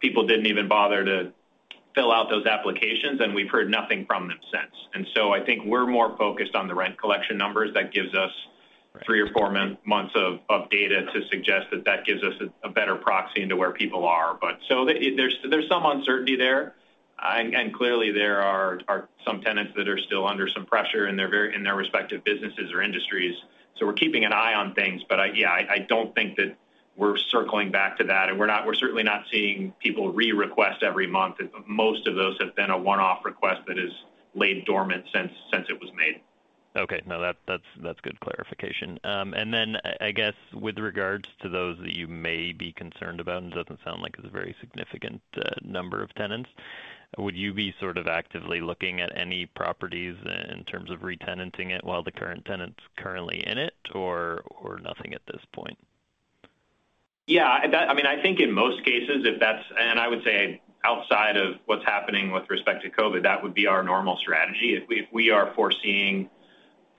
people 0.00 0.26
didn't 0.26 0.46
even 0.46 0.68
bother 0.68 1.04
to 1.04 1.32
fill 1.94 2.12
out 2.12 2.28
those 2.28 2.46
applications, 2.46 3.20
and 3.20 3.34
we've 3.34 3.50
heard 3.50 3.70
nothing 3.70 4.04
from 4.06 4.28
them 4.28 4.38
since. 4.52 4.74
And 4.94 5.06
so 5.14 5.32
I 5.32 5.40
think 5.44 5.64
we're 5.64 5.86
more 5.86 6.16
focused 6.18 6.54
on 6.54 6.68
the 6.68 6.74
rent 6.74 6.98
collection 7.00 7.36
numbers. 7.38 7.72
That 7.74 7.92
gives 7.92 8.14
us 8.14 8.30
three 9.06 9.20
or 9.20 9.28
four 9.32 9.50
months 9.86 10.14
of 10.16 10.70
data 10.70 11.06
to 11.12 11.20
suggest 11.32 11.66
that 11.72 11.84
that 11.84 12.04
gives 12.04 12.22
us 12.22 12.34
a 12.64 12.68
better 12.68 12.96
proxy 12.96 13.40
into 13.42 13.56
where 13.56 13.72
people 13.72 14.04
are. 14.04 14.36
But 14.40 14.58
so 14.68 14.84
there's 14.84 15.36
There's 15.48 15.68
some 15.68 15.86
uncertainty 15.86 16.36
there. 16.36 16.74
And 17.22 17.74
Clearly 17.74 18.12
there 18.12 18.40
are 18.40 19.08
some 19.24 19.40
tenants 19.40 19.72
that 19.76 19.88
are 19.88 19.98
still 19.98 20.26
under 20.26 20.48
some 20.48 20.66
pressure 20.66 21.08
in 21.08 21.16
their 21.16 21.76
respective 21.76 22.24
businesses 22.24 22.72
or 22.72 22.82
industries. 22.82 23.36
So 23.78 23.86
We're 23.86 23.94
keeping 23.94 24.24
an 24.24 24.32
eye 24.32 24.54
on 24.54 24.74
things. 24.74 25.02
But 25.08 25.36
Yeah, 25.36 25.50
I 25.50 25.86
don't 25.88 26.14
think 26.14 26.36
that 26.36 26.56
we're 26.96 27.16
circling 27.16 27.70
back 27.70 27.96
to 27.98 28.04
that, 28.04 28.28
and 28.28 28.38
we're 28.38 28.74
certainly 28.74 29.02
not 29.02 29.24
seeing 29.30 29.72
people 29.82 30.12
re-request 30.12 30.82
every 30.82 31.06
month. 31.06 31.36
Most 31.66 32.06
of 32.06 32.14
those 32.14 32.36
have 32.40 32.54
been 32.56 32.70
a 32.70 32.76
one-off 32.76 33.24
request 33.24 33.62
that 33.68 33.78
has 33.78 33.92
laid 34.34 34.64
dormant 34.66 35.04
since 35.14 35.32
it 35.52 35.80
was 35.80 35.90
made. 35.96 36.20
Okay. 36.76 37.00
No, 37.04 37.20
that's 37.46 38.00
good 38.02 38.20
clarification. 38.20 38.98
Um, 39.02 39.34
and 39.34 39.52
then 39.52 39.76
I 40.00 40.12
guess 40.12 40.34
with 40.54 40.78
regards 40.78 41.28
to 41.40 41.48
those 41.48 41.78
that 41.78 41.96
you 41.96 42.06
may 42.06 42.52
be 42.52 42.72
concerned 42.72 43.18
about, 43.18 43.42
and 43.42 43.52
it 43.52 43.56
doesn't 43.56 43.80
sound 43.84 44.02
like 44.02 44.14
it's 44.18 44.26
a 44.26 44.30
very 44.30 44.54
significant 44.60 45.20
uh, 45.36 45.50
number 45.62 46.02
of 46.02 46.14
tenants, 46.14 46.50
would 47.18 47.36
you 47.36 47.52
be 47.52 47.74
sort 47.80 47.98
of 47.98 48.06
actively 48.06 48.60
looking 48.60 49.00
at 49.00 49.16
any 49.16 49.46
properties 49.46 50.16
in 50.52 50.64
terms 50.64 50.90
of 50.90 51.02
re-tenanting 51.02 51.70
it 51.70 51.82
while 51.84 52.02
the 52.02 52.12
current 52.12 52.44
tenant's 52.44 52.80
currently 52.96 53.44
in 53.46 53.58
it, 53.58 53.74
or 53.94 54.42
nothing 54.82 55.12
at 55.14 55.22
this 55.26 55.42
point? 55.52 55.78
Yeah. 57.26 57.48
I 57.48 57.94
mean, 57.94 58.06
I 58.06 58.20
think 58.22 58.40
in 58.40 58.52
most 58.52 58.84
cases, 58.84 59.24
if 59.26 59.40
that's, 59.40 59.64
and 59.78 59.98
I 59.98 60.08
would 60.08 60.22
say 60.24 60.60
outside 60.84 61.36
of 61.36 61.56
what's 61.66 61.84
happening 61.84 62.30
with 62.30 62.48
respect 62.48 62.82
to 62.82 62.90
COVID, 62.90 63.22
that 63.24 63.42
would 63.42 63.54
be 63.54 63.66
our 63.66 63.82
normal 63.82 64.16
strategy. 64.16 64.80
If 64.88 65.12
we 65.12 65.30
are 65.30 65.52
foreseeing 65.54 66.30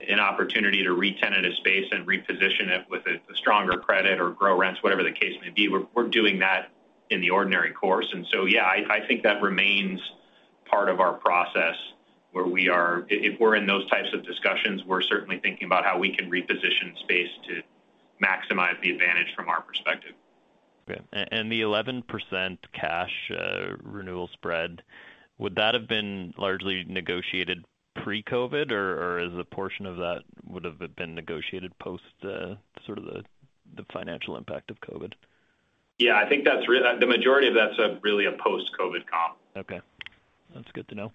an 0.08 0.20
opportunity 0.20 0.82
to 0.82 0.92
re-tenant 0.92 1.46
a 1.46 1.54
space 1.56 1.86
and 1.90 2.06
reposition 2.06 2.68
it 2.68 2.86
with 2.90 3.06
a 3.06 3.18
stronger 3.34 3.78
credit 3.78 4.20
or 4.20 4.30
grow 4.30 4.56
rents, 4.56 4.82
whatever 4.82 5.02
the 5.02 5.12
case 5.12 5.36
may 5.40 5.50
be, 5.50 5.68
we're 5.68 6.08
doing 6.08 6.38
that 6.40 6.70
in 7.12 7.20
the 7.20 7.30
ordinary 7.30 7.72
course. 7.72 8.08
And 8.12 8.26
so, 8.32 8.46
yeah, 8.46 8.64
I 8.66 9.00
think 9.06 9.22
that 9.22 9.42
remains 9.42 10.00
part 10.68 10.88
of 10.88 11.00
our 11.00 11.12
process 11.12 11.76
where 12.32 12.46
we 12.46 12.68
are. 12.68 13.04
If 13.08 13.38
we're 13.38 13.56
in 13.56 13.66
those 13.66 13.88
types 13.90 14.08
of 14.14 14.24
discussions, 14.24 14.82
we're 14.84 15.02
certainly 15.02 15.38
thinking 15.38 15.66
about 15.66 15.84
how 15.84 15.98
we 15.98 16.16
can 16.16 16.30
reposition 16.30 16.98
space 17.00 17.30
to 17.48 17.62
maximize 18.24 18.80
the 18.80 18.90
advantage 18.90 19.28
from 19.36 19.48
our 19.48 19.60
perspective. 19.60 20.12
Okay. 20.90 21.00
And 21.12 21.52
the 21.52 21.60
11% 21.60 22.02
cash 22.72 23.30
uh, 23.30 23.76
renewal 23.82 24.28
spread, 24.32 24.82
would 25.38 25.54
that 25.56 25.74
have 25.74 25.86
been 25.86 26.34
largely 26.38 26.84
negotiated 26.88 27.64
pre-COVID, 28.02 28.72
or 28.72 29.18
is 29.20 29.38
a 29.38 29.44
portion 29.44 29.86
of 29.86 29.96
that 29.96 30.22
would 30.44 30.64
have 30.64 30.78
been 30.96 31.14
negotiated 31.14 31.78
post 31.78 32.02
uh, 32.24 32.54
sort 32.86 32.98
of 32.98 33.04
the 33.04 33.84
financial 33.92 34.36
impact 34.36 34.70
of 34.70 34.80
COVID? 34.80 35.12
I 36.10 36.28
think 36.28 36.44
that's 36.44 36.66
the 36.66 37.06
majority 37.06 37.48
of 37.48 37.54
that's 37.54 37.78
really 38.02 38.26
a 38.26 38.32
post-COVID 38.32 39.06
comp. 39.06 39.38
Okay. 39.56 39.80
That's 40.54 40.70
good 40.72 40.88
to 40.88 40.94
know. 40.94 41.12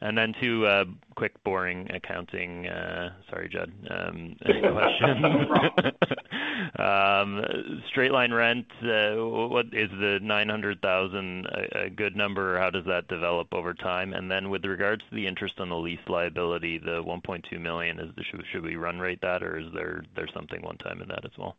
And 0.00 0.16
then 0.16 0.34
two 0.40 0.66
uh, 0.66 0.84
quick, 1.14 1.32
boring 1.44 1.90
accounting, 1.92 2.66
uh, 2.66 3.12
sorry, 3.28 3.48
Judd, 3.48 3.72
um, 3.90 4.36
questions. 4.44 5.24
um, 6.78 7.82
straight 7.88 8.12
line 8.12 8.32
rent, 8.32 8.66
uh, 8.82 9.14
what 9.16 9.66
is 9.72 9.90
the 9.90 10.18
900000 10.22 11.46
a, 11.46 11.84
a 11.84 11.90
good 11.90 12.16
number, 12.16 12.56
or 12.56 12.58
how 12.58 12.70
does 12.70 12.84
that 12.86 13.08
develop 13.08 13.48
over 13.52 13.74
time? 13.74 14.12
And 14.12 14.30
then 14.30 14.50
with 14.50 14.64
regards 14.64 15.02
to 15.08 15.14
the 15.14 15.26
interest 15.26 15.60
on 15.60 15.68
the 15.68 15.76
lease 15.76 15.98
liability, 16.08 16.78
the 16.78 17.02
1.2 17.02 17.60
million, 17.60 18.00
is 18.00 18.10
should, 18.30 18.44
should 18.50 18.64
we 18.64 18.76
run 18.76 18.98
rate 18.98 19.20
that, 19.22 19.42
or 19.42 19.58
is 19.58 19.66
there 19.74 20.02
there's 20.16 20.32
something 20.34 20.62
one 20.62 20.78
time 20.78 21.00
in 21.02 21.08
that 21.08 21.24
as 21.24 21.32
well? 21.38 21.56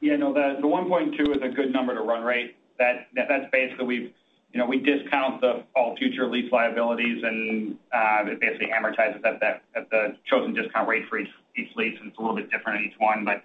Yeah, 0.00 0.16
no, 0.16 0.32
the 0.32 0.60
1.2 0.60 1.36
is 1.36 1.42
a 1.42 1.48
good 1.48 1.72
number 1.72 1.94
to 1.94 2.02
run 2.02 2.22
rate. 2.22 2.56
That's 2.78 3.06
basically 3.50 3.86
we've, 3.86 4.12
you 4.52 4.60
know, 4.60 4.66
we 4.66 4.78
discount 4.78 5.40
the 5.40 5.64
all 5.74 5.96
future 5.96 6.26
lease 6.26 6.50
liabilities, 6.52 7.22
and 7.24 7.76
uh, 7.92 8.30
it 8.30 8.40
basically 8.40 8.68
amortizes 8.68 9.24
at 9.24 9.40
that 9.40 9.62
at 9.74 9.88
the 9.90 10.16
chosen 10.30 10.54
discount 10.54 10.88
rate 10.88 11.04
for 11.08 11.18
each 11.18 11.28
lease, 11.76 11.96
and 11.98 12.10
it's 12.10 12.18
a 12.18 12.20
little 12.20 12.36
bit 12.36 12.50
different 12.50 12.80
in 12.80 12.90
each 12.90 12.98
one. 12.98 13.24
But 13.24 13.42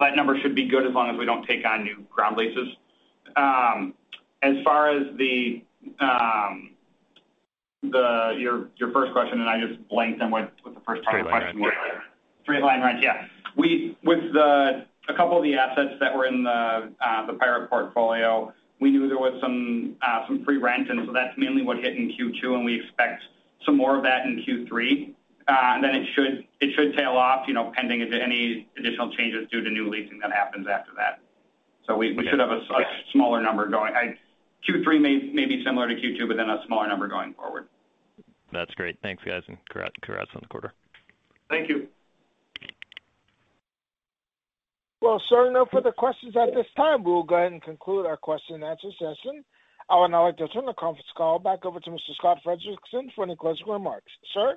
That 0.00 0.16
number 0.16 0.38
should 0.40 0.54
be 0.56 0.66
good 0.66 0.86
as 0.86 0.92
long 0.92 1.10
as 1.10 1.16
we 1.16 1.24
don't 1.24 1.46
take 1.46 1.64
on 1.64 1.84
new 1.84 2.04
ground 2.10 2.36
leases. 2.36 2.68
Um, 3.36 3.94
as 4.42 4.56
far 4.64 4.90
as 4.90 5.16
the 5.16 5.62
um, 6.00 6.70
the 7.82 8.34
your 8.36 8.92
first 8.92 9.12
question, 9.12 9.40
and 9.40 9.48
I 9.48 9.60
just 9.64 9.88
blanked 9.88 10.20
on 10.20 10.30
what 10.30 10.52
the 10.64 10.80
first 10.86 11.04
part 11.04 11.20
of 11.20 11.26
the 11.26 11.30
question 11.30 11.60
was. 11.60 11.72
Straight 12.42 12.62
line 12.62 12.80
rent, 12.82 13.00
yeah. 13.02 13.26
With 13.56 13.94
the 14.32 14.86
a 15.08 15.14
couple 15.14 15.36
of 15.36 15.42
the 15.42 15.54
assets 15.54 15.94
that 16.00 16.14
were 16.16 16.26
in 16.26 16.44
the 16.44 16.92
uh, 17.00 17.26
the 17.26 17.34
Pirate 17.34 17.68
portfolio, 17.68 18.52
we 18.80 18.90
knew 18.90 19.08
there 19.08 19.18
was 19.18 19.34
uh, 19.42 20.26
some 20.26 20.44
free 20.44 20.58
rent, 20.58 20.90
and 20.90 21.06
so 21.06 21.12
that's 21.12 21.36
mainly 21.36 21.62
what 21.62 21.78
hit 21.78 21.96
in 21.96 22.10
Q2, 22.10 22.54
and 22.54 22.64
we 22.64 22.80
expect 22.80 23.22
some 23.64 23.76
more 23.76 23.96
of 23.96 24.02
that 24.02 24.26
in 24.26 24.42
Q3. 24.42 25.14
Uh, 25.48 25.54
and 25.74 25.82
then 25.82 25.94
it 25.96 26.06
should 26.14 26.46
it 26.60 26.74
should 26.76 26.96
tail 26.96 27.12
off, 27.12 27.48
you 27.48 27.54
know, 27.54 27.72
pending 27.74 28.00
any 28.02 28.68
additional 28.78 29.12
changes 29.12 29.48
due 29.50 29.62
to 29.62 29.70
new 29.70 29.90
leasing 29.90 30.18
that 30.20 30.32
happens 30.32 30.66
after 30.68 30.92
that. 30.96 31.18
So 31.86 31.96
we 31.96 32.12
we 32.12 32.28
should 32.28 32.38
have 32.38 32.50
a 32.50 32.60
smaller 33.12 33.40
number 33.42 33.66
going. 33.68 33.92
Q3 34.68 35.00
may 35.00 35.46
be 35.46 35.64
similar 35.64 35.88
to 35.88 35.94
Q2, 35.94 36.28
but 36.28 36.36
then 36.36 36.48
a 36.48 36.62
smaller 36.66 36.86
number 36.86 37.08
going 37.08 37.34
forward. 37.34 37.66
That's 38.52 38.72
great. 38.74 38.96
Thanks, 39.02 39.24
guys, 39.24 39.42
and 39.48 39.56
congrats 39.70 40.30
on 40.34 40.42
the 40.42 40.48
quarter. 40.48 40.72
Thank 41.48 41.68
you. 41.68 41.88
Well, 45.02 45.20
sir, 45.28 45.50
no 45.50 45.66
further 45.66 45.90
questions 45.90 46.36
at 46.36 46.54
this 46.54 46.68
time. 46.76 47.02
We'll 47.02 47.24
go 47.24 47.34
ahead 47.34 47.50
and 47.50 47.60
conclude 47.60 48.06
our 48.06 48.16
question 48.16 48.54
and 48.54 48.64
answer 48.64 48.88
session. 49.00 49.44
I 49.90 49.98
would 49.98 50.12
now 50.12 50.26
like 50.26 50.36
to 50.36 50.46
turn 50.46 50.64
the 50.64 50.74
conference 50.74 51.08
call 51.16 51.40
back 51.40 51.64
over 51.64 51.80
to 51.80 51.90
Mr. 51.90 52.14
Scott 52.16 52.38
Frederiksen 52.46 53.12
for 53.12 53.24
any 53.24 53.34
closing 53.34 53.66
remarks. 53.66 54.12
Sir? 54.32 54.56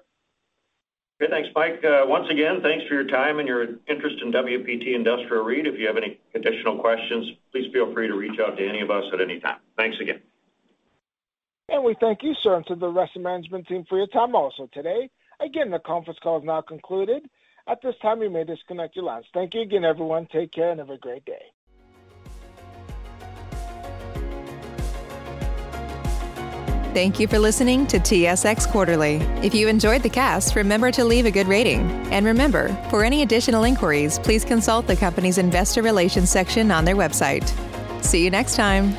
Good. 1.19 1.31
Thanks, 1.31 1.49
Mike. 1.55 1.84
Uh, 1.84 2.03
once 2.05 2.29
again, 2.29 2.62
thanks 2.62 2.86
for 2.88 2.93
your 2.93 3.08
time 3.08 3.39
and 3.39 3.47
your 3.47 3.63
interest 3.88 4.21
in 4.21 4.31
WPT 4.31 4.93
Industrial 4.93 5.43
REIT. 5.43 5.65
If 5.65 5.79
you 5.79 5.88
have 5.88 5.97
any 5.97 6.19
additional 6.36 6.77
questions, 6.77 7.25
please 7.51 7.73
feel 7.73 7.91
free 7.91 8.08
to 8.08 8.13
reach 8.13 8.39
out 8.39 8.55
to 8.58 8.67
any 8.67 8.81
of 8.81 8.91
us 8.91 9.05
at 9.13 9.21
any 9.21 9.39
time. 9.39 9.58
Thanks 9.77 9.97
again. 9.99 10.21
And 11.69 11.84
we 11.84 11.95
thank 11.99 12.21
you, 12.21 12.36
sir, 12.43 12.58
and 12.58 12.65
to 12.67 12.75
the 12.75 12.88
rest 12.88 13.15
of 13.15 13.23
the 13.23 13.29
management 13.29 13.67
team 13.67 13.84
for 13.89 13.97
your 13.97 14.08
time 14.08 14.36
also 14.36 14.69
today. 14.71 15.10
Again, 15.39 15.71
the 15.71 15.79
conference 15.79 16.19
call 16.21 16.38
is 16.38 16.45
now 16.45 16.62
concluded. 16.62 17.23
At 17.67 17.82
this 17.82 17.95
time, 18.01 18.21
you 18.21 18.30
may 18.30 18.43
disconnect 18.43 18.95
your 18.95 19.06
lines. 19.06 19.25
Thank 19.34 19.56
you 19.56 19.62
again, 19.62 19.84
everyone. 19.84 20.28
Take 20.32 20.51
care 20.51 20.69
and 20.69 20.80
have 20.80 20.91
a 20.91 20.97
great 20.97 21.25
day. 21.25 21.41
Thank 26.94 27.19
you 27.19 27.27
for 27.27 27.39
listening 27.39 27.87
to 27.87 28.00
TSX 28.00 28.69
Quarterly. 28.69 29.15
If 29.44 29.54
you 29.54 29.67
enjoyed 29.67 30.02
the 30.02 30.10
cast, 30.10 30.56
remember 30.56 30.92
to 30.92 31.04
leave 31.04 31.25
a 31.25 31.31
good 31.31 31.48
rating. 31.48 31.81
And 32.13 32.25
remember, 32.25 32.69
for 32.89 33.04
any 33.04 33.21
additional 33.21 33.65
inquiries, 33.65 34.17
please 34.19 34.46
consult 34.46 34.87
the 34.87 34.96
company's 34.96 35.37
investor 35.37 35.81
relations 35.81 36.29
section 36.29 36.71
on 36.71 36.85
their 36.85 36.96
website. 36.96 37.52
See 38.02 38.23
you 38.23 38.29
next 38.29 38.56
time. 38.56 38.96